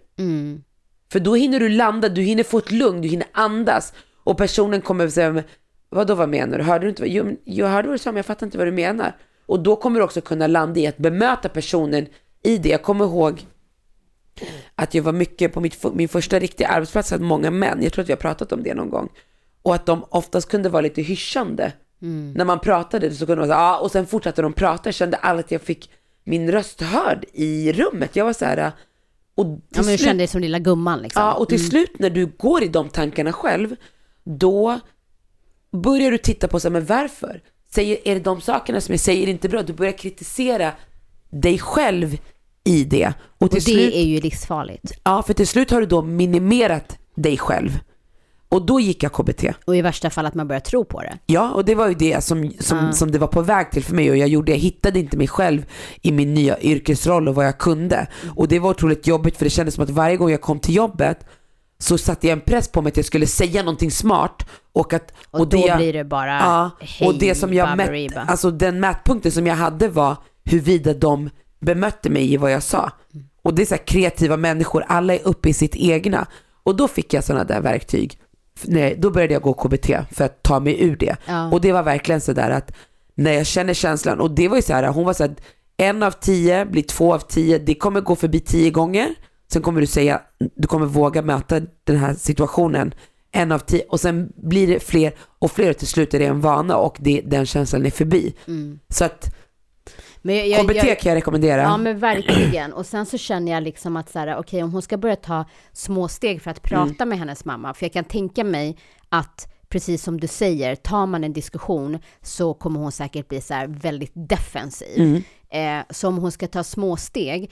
[1.11, 3.93] För då hinner du landa, du hinner få ett lugn, du hinner andas
[4.23, 5.43] och personen kommer säga, "Men
[5.89, 6.63] vadå vad menar du?
[6.63, 7.05] Hörde du inte?
[7.05, 9.15] Jo, jag hörde vad du sa men jag fattar inte vad du menar.
[9.45, 12.07] Och då kommer du också kunna landa i att bemöta personen
[12.43, 12.69] i det.
[12.69, 13.45] Jag kommer ihåg
[14.75, 18.01] att jag var mycket på mitt, min första riktiga arbetsplats, hade många män, jag tror
[18.03, 19.09] att vi har pratat om det någon gång.
[19.61, 21.71] Och att de oftast kunde vara lite hyschande.
[22.35, 25.17] När man pratade så kunde man säga, ja, och sen fortsatte de prata, jag kände
[25.17, 25.89] aldrig att jag fick
[26.23, 28.15] min röst hörd i rummet.
[28.15, 28.71] Jag var så här,
[29.35, 31.21] och till Ja, men du slut- kände dig som lilla gumman liksom.
[31.21, 33.75] Ja, och till slut när du går i de tankarna själv,
[34.23, 34.79] då
[35.71, 37.41] börjar du titta på så här, men varför?
[37.73, 39.61] Säger, är det de sakerna som jag säger inte bra?
[39.63, 40.71] Du börjar kritisera
[41.29, 42.17] dig själv
[42.63, 43.07] i det.
[43.07, 44.91] Och och till det slut, är ju livsfarligt.
[45.03, 47.79] ja, för till slut har du då minimerat dig själv.
[48.49, 49.43] Och då gick jag KBT.
[49.65, 51.17] Och i värsta fall att man börjar tro på det.
[51.25, 52.91] Ja, och det var ju det som, som, Ja.
[52.91, 55.27] som det var på väg till för mig och jag gjorde, jag hittade inte mig
[55.27, 55.65] själv
[56.01, 58.07] i min nya yrkesroll och vad jag kunde.
[58.35, 60.75] Och det var otroligt jobbigt för det kändes som att varje gång jag kom till
[60.75, 61.25] jobbet
[61.79, 65.13] så satte jag en press på mig att jag skulle säga någonting smart och att...
[65.31, 68.51] Och, då det jag- blir det bara Ja, hej och det som jag mätt, alltså
[68.51, 72.91] den mätpunkten som jag hade var huruvida de bemötte mig i vad jag sa.
[73.41, 76.27] Och det är så här kreativa människor, alla är uppe i sitt egna.
[76.63, 78.19] Och då fick jag sådana där verktyg.
[78.63, 81.15] Nej, då började jag gå KBT för att ta mig ur det.
[81.25, 81.51] Ja.
[81.51, 82.71] Och det var verkligen så där att
[83.15, 85.35] när jag känner känslan, och det var ju så här, hon var så här,
[85.77, 89.09] en av tio blir två av tio, det kommer gå förbi tio gånger,
[89.51, 90.21] sen kommer du säga,
[90.55, 92.93] du kommer våga möta den här situationen
[93.31, 96.25] en av tio och sen blir det fler och fler och till slut är det
[96.25, 98.35] en vana och det, den känslan är förbi.
[98.89, 99.35] Så att
[100.21, 101.61] Men jag, KBT jag, kan jag rekommendera.
[101.61, 102.73] Ja men verkligen.
[102.73, 105.45] Och sen så känner jag liksom att så här, okej om hon ska börja ta
[105.73, 107.09] små steg för att prata Mm.
[107.09, 108.77] med hennes mamma, för jag kan tänka mig
[109.09, 113.53] att precis som du säger, tar man en diskussion så kommer hon säkert bli så
[113.53, 114.99] här väldigt defensiv.
[114.99, 115.23] Mm.
[115.49, 117.51] Eh, så om hon ska ta små steg,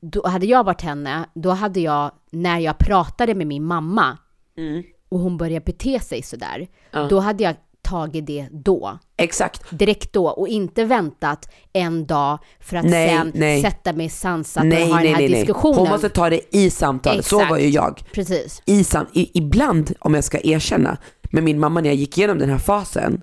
[0.00, 4.18] då hade jag varit henne, då hade jag, när jag pratade med min mamma
[4.56, 4.82] Mm.
[5.08, 6.68] och hon började bete sig sådär,
[7.10, 9.70] då hade jag tagit det då Exakt.
[9.70, 13.62] direkt då och inte väntat en dag för att Nej, sen nej.
[13.62, 15.78] sätta mig sansat Nej, och ha nej, den här nej, diskussionen.
[15.78, 17.26] Hon måste ta det i samtalet.
[17.26, 18.02] Så var ju jag.
[18.12, 18.62] Precis.
[18.64, 20.96] I sam i, ibland, om jag ska erkänna,
[21.32, 23.22] med min mamma när jag gick igenom den här fasen,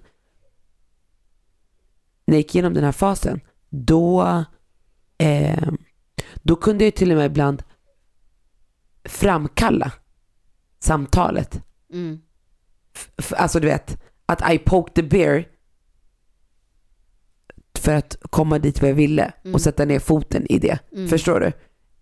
[2.28, 3.40] när jag gick igenom den här fasen,
[3.70, 4.44] då,
[5.18, 5.68] eh,
[6.48, 7.64] då kunde jag till och med ibland
[9.04, 9.92] framkalla
[10.80, 11.62] samtalet.
[11.94, 12.20] Mm.
[13.38, 15.46] Alltså du vet, att I poked the bear
[17.76, 20.80] för att komma dit vad jag ville och sätta ner foten i det.
[21.10, 21.52] Förstår du?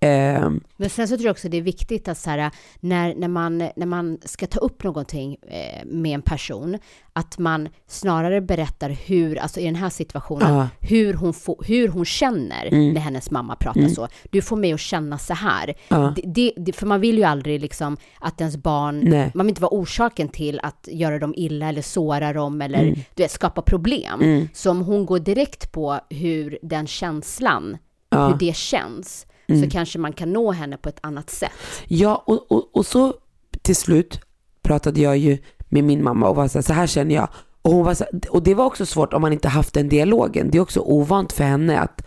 [0.06, 3.28] Ehm, Men sen så tror jag också det är viktigt att så här, när, när,
[3.28, 6.78] man, när man ska ta upp någonting eh, med en person,
[7.14, 10.68] att man snarare berättar hur, alltså i den här situationen, Ja.
[10.82, 14.08] hur, hon få, hur hon känner när hennes mamma pratar så.
[14.32, 15.74] Du får mig att känna så här.
[15.88, 16.14] Ja.
[16.24, 19.32] Det, det, för man vill ju aldrig liksom att ens barn, Nej.
[19.36, 22.84] man vill inte vara orsaken till att göra dem illa eller såra dem eller
[23.16, 24.48] du vet, skapa problem.
[24.54, 27.78] Så om hon går direkt på hur den känslan,
[28.10, 28.28] Ja.
[28.28, 31.52] hur det känns, så kanske man kan nå henne på ett annat sätt.
[31.88, 33.14] Ja, och, och, och så
[33.62, 34.20] till slut
[34.62, 35.38] pratade jag ju
[35.70, 37.28] med min mamma och var så här, så här känner jag.
[37.62, 40.50] Och, hon var så och det var också svårt om man inte haft den dialogen.
[40.52, 42.02] Det är också ovant för henne att,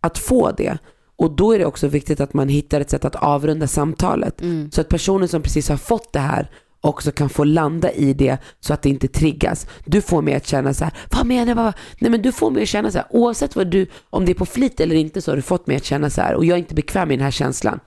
[0.00, 0.78] att få det.
[1.16, 4.42] Och då är det också viktigt att man hittar ett sätt att avrunda samtalet.
[4.70, 6.50] Så att personen som precis har fått det här
[6.82, 9.66] också kan få landa i det så att det inte triggas.
[9.84, 11.72] Du får mig att känna så här, vad menar du?
[11.98, 14.34] Nej men du får mig att känna så här, oavsett vad du, om det är
[14.34, 16.54] på flit eller inte så har du fått mig att känna så här och jag
[16.54, 17.80] är inte bekväm i den här känslan.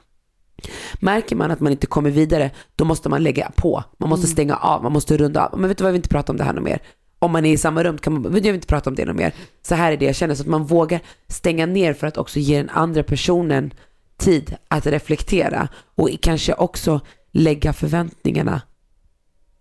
[0.99, 3.83] Märker man att man inte kommer vidare, då måste man lägga på.
[3.97, 5.59] Man måste stänga av, man måste runda av.
[5.59, 6.81] Men vet du vad, jag vill inte prata om det här något mer.
[7.19, 9.15] Om man är i samma rum kan man, jag vill inte prata om det något
[9.15, 9.33] mer.
[9.61, 12.39] Så här är det jag känner, så att man vågar stänga ner för att också
[12.39, 13.73] ge den andra personen
[14.17, 18.61] tid att reflektera och kanske också lägga förväntningarna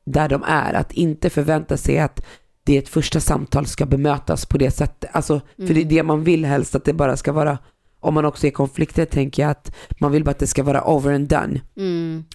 [0.04, 0.74] där de är.
[0.74, 2.24] Att inte förvänta sig att
[2.64, 5.10] det ett första samtal ska bemötas på det sättet.
[5.12, 7.58] Alltså, För det är det man vill helst, att det bara ska vara,
[8.00, 10.84] om man också är konflikter tänker jag att man vill bara att det ska vara
[10.90, 11.60] over and done.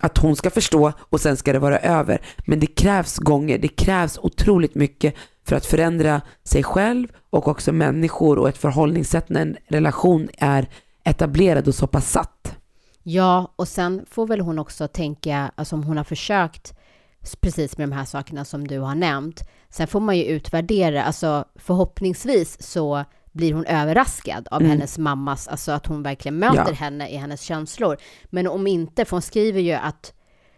[0.02, 2.22] Att hon ska förstå och sen ska det vara över.
[2.48, 5.16] Men det krävs gånger, det krävs otroligt mycket
[5.46, 10.70] för att förändra sig själv och också människor och ett förhållningssätt när en relation är
[11.04, 12.56] etablerad och så pass satt.
[13.04, 16.74] Ja, och sen får väl hon också tänka, alltså om hon har försökt
[17.42, 19.42] precis med de här sakerna som du har nämnt.
[19.70, 25.72] Sen får man ju utvärdera, alltså förhoppningsvis så blir hon överraskad av hennes mammas, alltså
[25.72, 26.68] att hon verkligen möter Mm.
[26.68, 26.74] Ja.
[26.74, 27.98] henne i hennes känslor.
[28.26, 30.14] Men om inte, för hon skriver ju att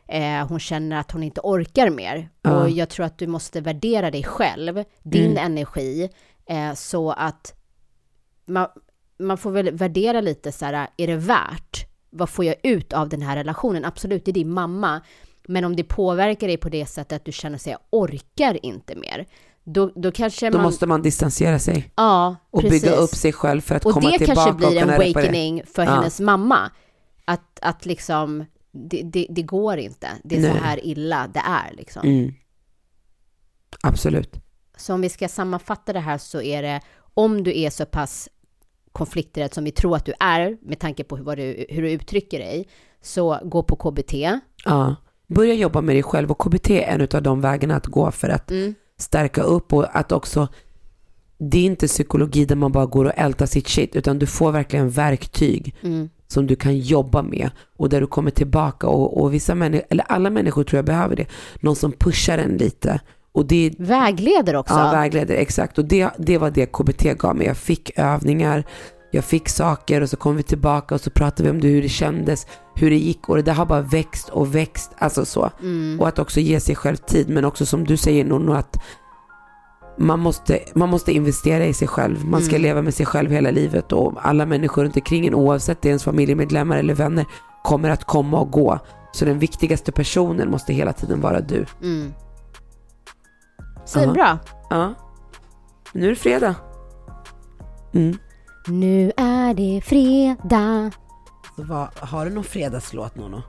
[0.08, 2.30] eh, hon känner att hon inte orkar mer.
[2.42, 2.52] Ja.
[2.64, 5.46] Och jag tror att du måste värdera dig själv, din Mm.
[5.46, 6.10] energi,
[6.46, 7.54] eh, så att
[8.46, 8.68] man,
[9.20, 11.86] man får väl värdera lite så här, är det värt?
[12.10, 13.86] Vad får jag ut av den här relationen?
[13.86, 15.02] Absolut, det är din mamma.
[15.48, 18.96] Men om det påverkar dig på det sättet att du känner sig, jag orkar inte
[18.96, 19.26] mer.
[19.64, 20.66] Då, då kanske Då man...
[20.66, 22.82] måste man distansera sig ja, och precis.
[22.82, 24.94] bygga upp sig själv för att Och komma det tillbaka kanske blir och en kunna
[24.94, 25.20] reparera.
[25.20, 25.92] awakening för Ja.
[25.92, 26.72] hennes mamma.
[27.26, 30.08] Att, att liksom, det, det, det går inte.
[30.24, 30.58] Det är så Nej.
[30.64, 32.02] här illa det är liksom.
[32.08, 32.34] Mm.
[33.84, 34.36] Absolut.
[34.78, 36.82] Så om vi ska sammanfatta det här så är det,
[37.14, 38.30] om du är så pass
[38.92, 42.40] konflikträdd som vi tror att du är, med tanke på hur, du, hur du uttrycker
[42.40, 42.68] dig,
[43.02, 44.14] så gå på KBT.
[44.66, 44.96] Ja.
[45.36, 48.30] Börja jobba med dig själv och KBT är en av de vägarna att gå för
[48.30, 48.76] att Mm.
[49.00, 50.48] stärka upp och att också
[51.38, 54.52] det är inte psykologi där man bara går och ältar sitt shit utan du får
[54.52, 56.10] verkligen verktyg Mm.
[56.28, 60.04] som du kan jobba med och där du kommer tillbaka och, och vissa människor, eller
[60.12, 61.26] alla människor tror jag behöver det,
[61.60, 63.00] någon som pushar en lite
[63.34, 64.74] och det Vägleder också.
[64.74, 65.78] Ja, vägleder, exakt.
[65.78, 67.48] Och det, det var det KBT gav mig.
[67.48, 68.64] Jag fick övningar,
[69.12, 71.82] jag fick saker och så kom vi tillbaka och så pratade vi om det, hur
[71.82, 75.52] det kändes, hur det gick och det där har bara växt och växt, alltså så.
[76.00, 78.78] Och att också ge sig själv tid, men också som du säger Nono, att
[79.98, 82.26] man måste, man måste investera i sig själv.
[82.26, 85.82] Man ska leva med sig själv hela livet och alla människor runt omkring en, oavsett
[85.82, 87.26] det är ens familjemedlemmar eller vänner,
[87.64, 88.80] kommer att komma och gå.
[89.14, 91.66] Så den viktigaste personen måste hela tiden vara du.
[91.82, 92.14] Mm.
[93.86, 94.40] Svinbra.
[94.70, 94.94] Ja.
[95.94, 96.56] Nu är det fredag.
[97.94, 98.18] Mm.
[98.68, 100.92] Nu är det fredag.
[101.56, 103.42] Vad, har du någon fredagslåt Nono?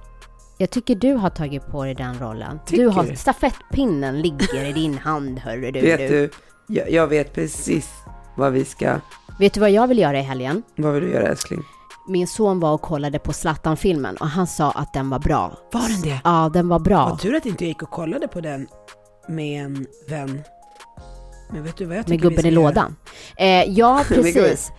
[0.59, 2.59] Jag tycker du har tagit på dig den rollen.
[2.67, 3.17] Tycker du har, du?
[3.17, 5.81] stafettpinnen ligger i din hand, hörru du.
[5.81, 6.31] Vet du,
[6.69, 7.91] jag, jag vet precis
[8.37, 8.97] vad vi ska...
[9.39, 10.63] Vet du vad jag vill göra i helgen?
[10.77, 11.63] Vad vill du göra älskling?
[12.09, 15.59] Min son var och kollade på Zlatan-filmen och han sa att den var bra.
[15.73, 16.21] Var den det?
[16.25, 17.09] Ja, den var bra.
[17.09, 18.67] Vad tur att inte jag gick och kollade på den
[19.29, 20.43] med en vän.
[21.53, 22.97] Men vet du vad jag Med tycker vi gubben ska i lådan.
[23.37, 24.73] Eh, ja, Med precis.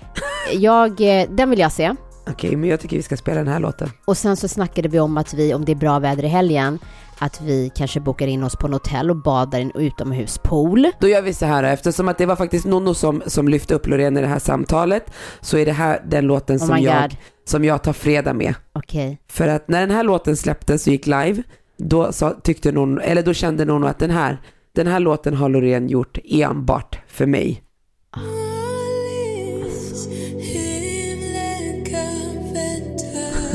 [0.53, 1.95] Jag, eh, den vill jag se.
[2.27, 3.89] Okej, men jag tycker vi ska spela den här låten.
[4.05, 6.79] Och sen så snackade vi om att vi, om det är bra väder i helgen,
[7.19, 10.87] att vi kanske bokar in oss på en hotell och badar i en utomhuspool.
[10.99, 13.87] Då gör vi så här, eftersom att det var faktiskt Nonno som, som lyfte upp
[13.87, 15.11] Loreen i det här samtalet,
[15.41, 17.17] så är det här den låten Oh som, jag, God.
[17.45, 18.55] som jag tar fredag med.
[18.73, 19.21] Okej.
[19.27, 21.43] För att när den här låten släpptes och gick live,
[21.77, 24.41] då, sa, tyckte någon, eller då kände någon att den här,
[24.75, 27.63] den här låten har Loreen gjort enbart för mig.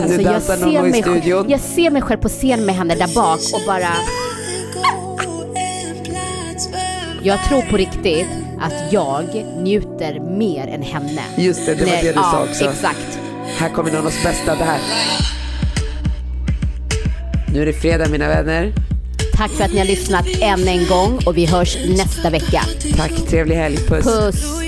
[0.02, 3.40] Alltså, jag, ser mig, själv- jag ser mig själv på scen med henne där bak
[3.52, 3.92] och bara...
[7.22, 8.26] Jag tror på riktigt
[8.60, 11.22] att jag njuter mer än henne.
[11.36, 12.64] Just det, det var det du ja, sa också.
[12.64, 13.18] exakt.
[13.58, 14.80] Här kommer Nonnos bästa, det här.
[17.52, 18.72] Nu är det fredag mina vänner.
[19.36, 22.62] Tack för att ni har lyssnat än en gång och vi hörs nästa vecka.
[22.96, 24.04] Tack, trevlig helg, puss.
[24.04, 24.67] Puss!